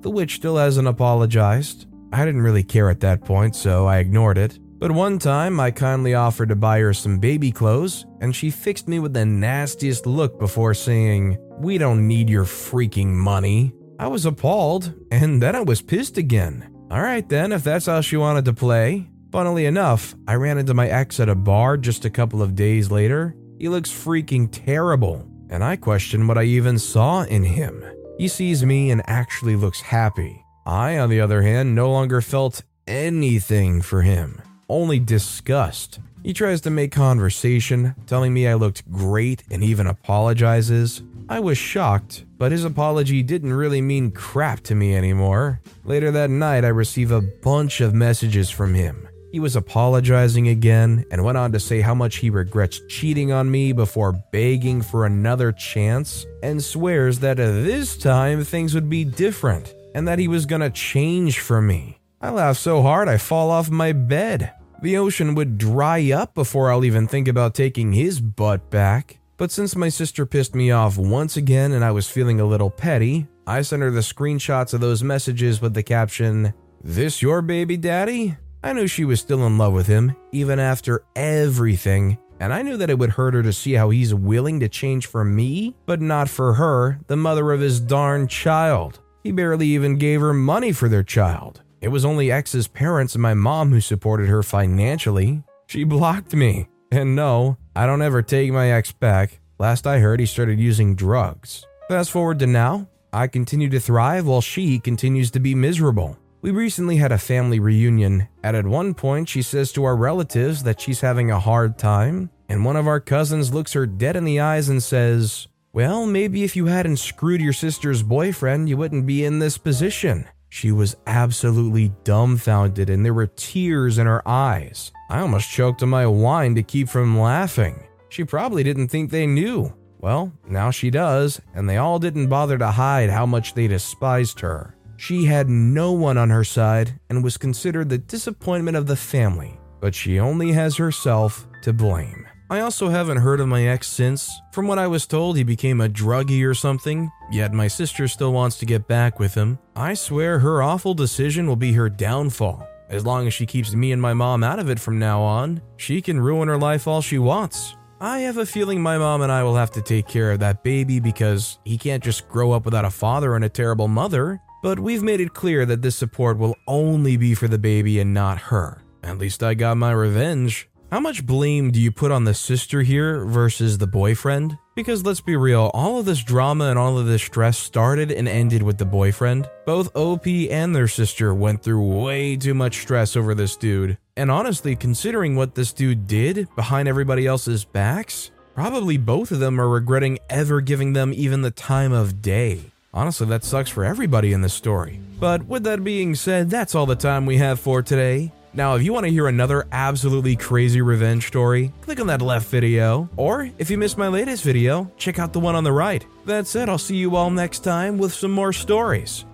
The 0.01 0.11
witch 0.11 0.35
still 0.35 0.57
hasn't 0.57 0.87
apologized. 0.87 1.87
I 2.13 2.25
didn't 2.25 2.43
really 2.43 2.63
care 2.63 2.89
at 2.89 2.99
that 2.99 3.25
point, 3.25 3.55
so 3.55 3.87
I 3.87 3.97
ignored 3.97 4.37
it. 4.37 4.59
But 4.77 4.91
one 4.91 5.17
time, 5.17 5.59
I 5.59 5.71
kindly 5.71 6.13
offered 6.13 6.49
to 6.49 6.55
buy 6.55 6.79
her 6.79 6.93
some 6.93 7.19
baby 7.19 7.51
clothes, 7.51 8.05
and 8.21 8.35
she 8.35 8.51
fixed 8.51 8.87
me 8.87 8.99
with 8.99 9.13
the 9.13 9.25
nastiest 9.25 10.05
look 10.05 10.39
before 10.39 10.73
saying, 10.73 11.37
We 11.59 11.77
don't 11.77 12.07
need 12.07 12.29
your 12.29 12.45
freaking 12.45 13.07
money. 13.07 13.73
I 13.99 14.07
was 14.07 14.25
appalled, 14.25 14.93
and 15.11 15.43
then 15.43 15.57
I 15.57 15.61
was 15.61 15.81
pissed 15.81 16.17
again. 16.17 16.73
Alright 16.89 17.27
then, 17.27 17.51
if 17.51 17.65
that's 17.65 17.87
how 17.87 17.99
she 17.99 18.15
wanted 18.15 18.45
to 18.45 18.53
play. 18.53 19.09
Funnily 19.33 19.65
enough, 19.65 20.15
I 20.25 20.35
ran 20.35 20.57
into 20.57 20.73
my 20.73 20.87
ex 20.87 21.19
at 21.19 21.27
a 21.27 21.35
bar 21.35 21.75
just 21.75 22.05
a 22.05 22.09
couple 22.09 22.41
of 22.41 22.55
days 22.55 22.89
later. 22.89 23.35
He 23.59 23.67
looks 23.67 23.91
freaking 23.91 24.47
terrible, 24.49 25.29
and 25.49 25.61
I 25.61 25.75
question 25.75 26.27
what 26.27 26.37
I 26.37 26.43
even 26.43 26.79
saw 26.79 27.23
in 27.23 27.43
him. 27.43 27.83
He 28.17 28.29
sees 28.29 28.65
me 28.65 28.89
and 28.89 29.01
actually 29.05 29.57
looks 29.57 29.81
happy. 29.81 30.45
I, 30.65 30.97
on 30.97 31.09
the 31.09 31.19
other 31.19 31.41
hand, 31.41 31.75
no 31.75 31.91
longer 31.91 32.21
felt 32.21 32.63
anything 32.87 33.81
for 33.81 34.01
him, 34.01 34.41
only 34.69 34.99
disgust. 34.99 35.99
He 36.23 36.33
tries 36.33 36.61
to 36.61 36.69
make 36.69 36.93
conversation, 36.93 37.95
telling 38.07 38.33
me 38.33 38.47
I 38.47 38.53
looked 38.53 38.89
great 38.89 39.43
and 39.51 39.61
even 39.61 39.87
apologizes. 39.87 41.03
I 41.31 41.39
was 41.39 41.59
shocked, 41.59 42.25
but 42.39 42.51
his 42.51 42.63
apology 42.63 43.21
didn't 43.21 43.53
really 43.53 43.81
mean 43.81 44.09
crap 44.09 44.61
to 44.61 44.73
me 44.73 44.95
anymore. 44.95 45.61
Later 45.83 46.09
that 46.09 46.31
night, 46.31 46.65
I 46.65 46.69
received 46.69 47.11
a 47.11 47.21
bunch 47.21 47.81
of 47.81 47.93
messages 47.93 48.49
from 48.49 48.73
him. 48.73 49.07
He 49.31 49.39
was 49.39 49.55
apologizing 49.55 50.47
again 50.47 51.05
and 51.11 51.23
went 51.23 51.37
on 51.37 51.51
to 51.51 51.59
say 51.59 51.81
how 51.81 51.93
much 51.93 52.15
he 52.15 52.31
regrets 52.31 52.81
cheating 52.89 53.31
on 53.31 53.51
me 53.51 53.73
before 53.73 54.13
begging 54.31 54.81
for 54.81 55.05
another 55.05 55.51
chance 55.51 56.25
and 56.41 56.63
swears 56.63 57.19
that 57.19 57.37
this 57.37 57.95
time 57.95 58.43
things 58.43 58.73
would 58.73 58.89
be 58.89 59.05
different 59.05 59.75
and 59.93 60.07
that 60.07 60.17
he 60.17 60.27
was 60.27 60.47
gonna 60.47 60.71
change 60.71 61.37
for 61.37 61.61
me. 61.61 61.99
I 62.19 62.31
laugh 62.31 62.57
so 62.57 62.81
hard 62.81 63.07
I 63.07 63.17
fall 63.17 63.51
off 63.51 63.69
my 63.69 63.91
bed. 63.91 64.51
The 64.81 64.97
ocean 64.97 65.35
would 65.35 65.59
dry 65.59 66.11
up 66.11 66.33
before 66.33 66.71
I'll 66.71 66.85
even 66.85 67.07
think 67.07 67.27
about 67.27 67.53
taking 67.53 67.93
his 67.93 68.19
butt 68.19 68.71
back. 68.71 69.18
But 69.39 69.51
since 69.51 69.73
my 69.77 69.87
sister 69.87 70.25
pissed 70.25 70.53
me 70.53 70.69
off 70.69 70.97
once 70.97 71.37
again 71.37 71.71
and 71.71 71.83
I 71.83 71.91
was 71.91 72.09
feeling 72.09 72.41
a 72.41 72.45
little 72.45 72.69
petty, 72.69 73.25
I 73.47 73.61
sent 73.61 73.81
her 73.81 73.89
the 73.89 74.01
screenshots 74.01 74.73
of 74.73 74.81
those 74.81 75.01
messages 75.01 75.61
with 75.61 75.73
the 75.73 75.81
caption, 75.81 76.53
This 76.83 77.21
your 77.21 77.41
baby 77.41 77.77
daddy? 77.77 78.35
I 78.61 78.73
knew 78.73 78.85
she 78.85 79.05
was 79.05 79.21
still 79.21 79.47
in 79.47 79.57
love 79.57 79.71
with 79.71 79.87
him, 79.87 80.13
even 80.33 80.59
after 80.59 81.05
everything, 81.15 82.17
and 82.41 82.53
I 82.53 82.63
knew 82.63 82.75
that 82.75 82.89
it 82.89 82.99
would 82.99 83.11
hurt 83.11 83.33
her 83.33 83.41
to 83.41 83.53
see 83.53 83.73
how 83.73 83.91
he's 83.91 84.13
willing 84.13 84.59
to 84.59 84.67
change 84.67 85.07
for 85.07 85.23
me, 85.23 85.73
but 85.85 86.01
not 86.01 86.27
for 86.27 86.55
her, 86.55 86.99
the 87.07 87.15
mother 87.15 87.53
of 87.53 87.61
his 87.61 87.79
darn 87.79 88.27
child. 88.27 88.99
He 89.23 89.31
barely 89.31 89.67
even 89.67 89.97
gave 89.97 90.19
her 90.19 90.33
money 90.33 90.73
for 90.73 90.89
their 90.89 91.03
child. 91.03 91.61
It 91.79 91.87
was 91.87 92.03
only 92.03 92.29
X's 92.29 92.67
parents 92.67 93.15
and 93.15 93.21
my 93.21 93.35
mom 93.35 93.69
who 93.69 93.79
supported 93.79 94.27
her 94.27 94.43
financially. 94.43 95.43
She 95.67 95.85
blocked 95.85 96.35
me. 96.35 96.67
And 96.91 97.15
no, 97.15 97.57
I 97.75 97.85
don't 97.85 98.01
ever 98.01 98.21
take 98.21 98.51
my 98.51 98.71
ex 98.71 98.91
back. 98.91 99.39
Last 99.59 99.85
I 99.85 99.99
heard, 99.99 100.19
he 100.19 100.25
started 100.25 100.59
using 100.59 100.95
drugs. 100.95 101.65
Fast 101.87 102.11
forward 102.11 102.39
to 102.39 102.47
now, 102.47 102.87
I 103.13 103.27
continue 103.27 103.69
to 103.69 103.79
thrive 103.79 104.25
while 104.25 104.41
she 104.41 104.79
continues 104.79 105.31
to 105.31 105.39
be 105.39 105.53
miserable. 105.55 106.17
We 106.41 106.51
recently 106.51 106.97
had 106.97 107.11
a 107.11 107.17
family 107.17 107.59
reunion, 107.59 108.27
and 108.43 108.55
at 108.55 108.65
one 108.65 108.93
point, 108.93 109.27
she 109.27 109.41
says 109.41 109.71
to 109.73 109.83
our 109.83 109.95
relatives 109.95 110.63
that 110.63 110.79
she's 110.79 111.01
having 111.01 111.29
a 111.29 111.39
hard 111.39 111.77
time, 111.77 112.29
and 112.47 112.63
one 112.63 112.77
of 112.77 112.87
our 112.87 112.99
cousins 112.99 113.53
looks 113.53 113.73
her 113.73 113.85
dead 113.85 114.15
in 114.15 114.23
the 114.23 114.39
eyes 114.39 114.69
and 114.69 114.81
says, 114.81 115.47
well, 115.71 116.07
maybe 116.07 116.43
if 116.43 116.55
you 116.55 116.65
hadn't 116.65 116.97
screwed 116.97 117.41
your 117.41 117.53
sister's 117.53 118.01
boyfriend, 118.01 118.69
you 118.69 118.77
wouldn't 118.77 119.05
be 119.05 119.23
in 119.23 119.37
this 119.37 119.57
position. 119.57 120.27
She 120.49 120.71
was 120.71 120.95
absolutely 121.05 121.91
dumbfounded 122.03 122.89
and 122.89 123.05
there 123.05 123.13
were 123.13 123.27
tears 123.27 123.99
in 123.99 124.07
her 124.07 124.27
eyes. 124.27 124.91
I 125.09 125.21
almost 125.21 125.49
choked 125.49 125.81
on 125.81 125.89
my 125.89 126.05
wine 126.05 126.53
to 126.55 126.63
keep 126.63 126.87
from 126.87 127.17
laughing. 127.19 127.87
She 128.09 128.23
probably 128.23 128.63
didn't 128.63 128.89
think 128.89 129.09
they 129.09 129.25
knew. 129.25 129.73
Well, 129.99 130.31
now 130.47 130.69
she 130.71 130.89
does, 130.91 131.41
and 131.55 131.67
they 131.67 131.77
all 131.77 131.97
didn't 131.97 132.29
bother 132.29 132.57
to 132.59 132.71
hide 132.71 133.09
how 133.09 133.25
much 133.25 133.53
they 133.53 133.67
despised 133.67 134.39
her. 134.41 134.75
She 134.97 135.25
had 135.25 135.49
no 135.49 135.93
one 135.93 136.17
on 136.17 136.29
her 136.29 136.43
side 136.43 136.99
and 137.09 137.23
was 137.23 137.37
considered 137.37 137.89
the 137.89 137.97
disappointment 137.97 138.77
of 138.77 138.85
the 138.85 138.95
family, 138.95 139.59
but 139.81 139.95
she 139.95 140.19
only 140.19 140.51
has 140.51 140.77
herself 140.77 141.47
to 141.63 141.73
blame. 141.73 142.27
I 142.51 142.59
also 142.61 142.89
haven't 142.89 143.17
heard 143.17 143.39
of 143.39 143.47
my 143.47 143.67
ex 143.67 143.87
since. 143.87 144.29
From 144.51 144.67
what 144.67 144.79
I 144.79 144.87
was 144.87 145.07
told, 145.07 145.37
he 145.37 145.43
became 145.43 145.81
a 145.81 145.89
druggie 145.89 146.45
or 146.45 146.53
something, 146.53 147.11
yet 147.31 147.53
my 147.53 147.67
sister 147.67 148.07
still 148.07 148.33
wants 148.33 148.57
to 148.59 148.65
get 148.65 148.87
back 148.87 149.19
with 149.19 149.33
him. 149.33 149.57
I 149.75 149.95
swear 149.95 150.39
her 150.39 150.61
awful 150.61 150.93
decision 150.93 151.47
will 151.47 151.55
be 151.55 151.73
her 151.73 151.89
downfall. 151.89 152.67
As 152.89 153.05
long 153.05 153.27
as 153.27 153.33
she 153.33 153.45
keeps 153.45 153.73
me 153.75 153.91
and 153.91 154.01
my 154.01 154.13
mom 154.13 154.43
out 154.43 154.57
of 154.57 154.69
it 154.69 154.79
from 154.79 154.97
now 154.97 155.21
on, 155.21 155.61
she 155.77 156.01
can 156.01 156.19
ruin 156.19 156.47
her 156.47 156.57
life 156.57 156.87
all 156.87 157.01
she 157.01 157.19
wants. 157.19 157.75
I 158.01 158.19
have 158.19 158.37
a 158.37 158.45
feeling 158.45 158.81
my 158.81 158.97
mom 158.97 159.21
and 159.21 159.31
I 159.31 159.43
will 159.43 159.55
have 159.55 159.71
to 159.71 159.81
take 159.81 160.07
care 160.07 160.31
of 160.31 160.39
that 160.39 160.63
baby 160.63 160.99
because 160.99 161.59
he 161.65 161.77
can't 161.77 162.03
just 162.03 162.27
grow 162.27 162.51
up 162.51 162.65
without 162.65 162.85
a 162.85 162.89
father 162.89 163.35
and 163.35 163.45
a 163.45 163.49
terrible 163.49 163.87
mother. 163.87 164.41
But 164.63 164.79
we've 164.79 165.03
made 165.03 165.21
it 165.21 165.33
clear 165.33 165.65
that 165.65 165.81
this 165.81 165.95
support 165.95 166.37
will 166.37 166.55
only 166.67 167.15
be 167.15 167.35
for 167.35 167.47
the 167.47 167.59
baby 167.59 167.99
and 167.99 168.13
not 168.13 168.39
her. 168.39 168.81
At 169.03 169.17
least 169.17 169.43
I 169.43 169.53
got 169.53 169.77
my 169.77 169.91
revenge. 169.91 170.67
How 170.91 170.99
much 170.99 171.25
blame 171.25 171.71
do 171.71 171.79
you 171.79 171.91
put 171.91 172.11
on 172.11 172.23
the 172.23 172.33
sister 172.33 172.81
here 172.81 173.23
versus 173.25 173.77
the 173.77 173.87
boyfriend? 173.87 174.57
Because 174.79 175.03
let's 175.03 175.19
be 175.19 175.35
real, 175.35 175.69
all 175.73 175.99
of 175.99 176.05
this 176.05 176.23
drama 176.23 176.69
and 176.69 176.79
all 176.79 176.97
of 176.97 177.05
this 177.05 177.21
stress 177.21 177.57
started 177.57 178.13
and 178.13 178.29
ended 178.29 178.63
with 178.63 178.77
the 178.77 178.85
boyfriend. 178.85 179.49
Both 179.65 179.93
OP 179.93 180.25
and 180.25 180.73
their 180.73 180.87
sister 180.87 181.35
went 181.35 181.61
through 181.61 182.01
way 182.01 182.37
too 182.37 182.53
much 182.53 182.77
stress 182.77 183.17
over 183.17 183.35
this 183.35 183.57
dude. 183.57 183.97
And 184.15 184.31
honestly, 184.31 184.77
considering 184.77 185.35
what 185.35 185.53
this 185.53 185.73
dude 185.73 186.07
did 186.07 186.47
behind 186.55 186.87
everybody 186.87 187.27
else's 187.27 187.65
backs, 187.65 188.31
probably 188.55 188.95
both 188.95 189.31
of 189.31 189.41
them 189.41 189.59
are 189.59 189.67
regretting 189.67 190.17
ever 190.29 190.61
giving 190.61 190.93
them 190.93 191.11
even 191.13 191.41
the 191.41 191.51
time 191.51 191.91
of 191.91 192.21
day. 192.21 192.61
Honestly, 192.93 193.27
that 193.27 193.43
sucks 193.43 193.69
for 193.69 193.83
everybody 193.83 194.31
in 194.31 194.39
this 194.39 194.53
story. 194.53 195.01
But 195.19 195.43
with 195.45 195.65
that 195.65 195.83
being 195.83 196.15
said, 196.15 196.49
that's 196.49 196.73
all 196.73 196.85
the 196.85 196.95
time 196.95 197.25
we 197.25 197.35
have 197.35 197.59
for 197.59 197.81
today. 197.81 198.31
Now, 198.53 198.75
if 198.75 198.83
you 198.83 198.93
want 198.93 199.05
to 199.05 199.11
hear 199.11 199.27
another 199.27 199.67
absolutely 199.71 200.35
crazy 200.35 200.81
revenge 200.81 201.27
story, 201.27 201.71
click 201.81 201.99
on 201.99 202.07
that 202.07 202.21
left 202.21 202.47
video. 202.47 203.09
Or 203.15 203.49
if 203.57 203.69
you 203.69 203.77
missed 203.77 203.97
my 203.97 204.07
latest 204.07 204.43
video, 204.43 204.91
check 204.97 205.19
out 205.19 205.33
the 205.33 205.39
one 205.39 205.55
on 205.55 205.63
the 205.63 205.71
right. 205.71 206.05
That 206.25 206.47
said, 206.47 206.67
I'll 206.67 206.77
see 206.77 206.95
you 206.95 207.15
all 207.15 207.29
next 207.29 207.59
time 207.59 207.97
with 207.97 208.13
some 208.13 208.31
more 208.31 208.53
stories. 208.53 209.25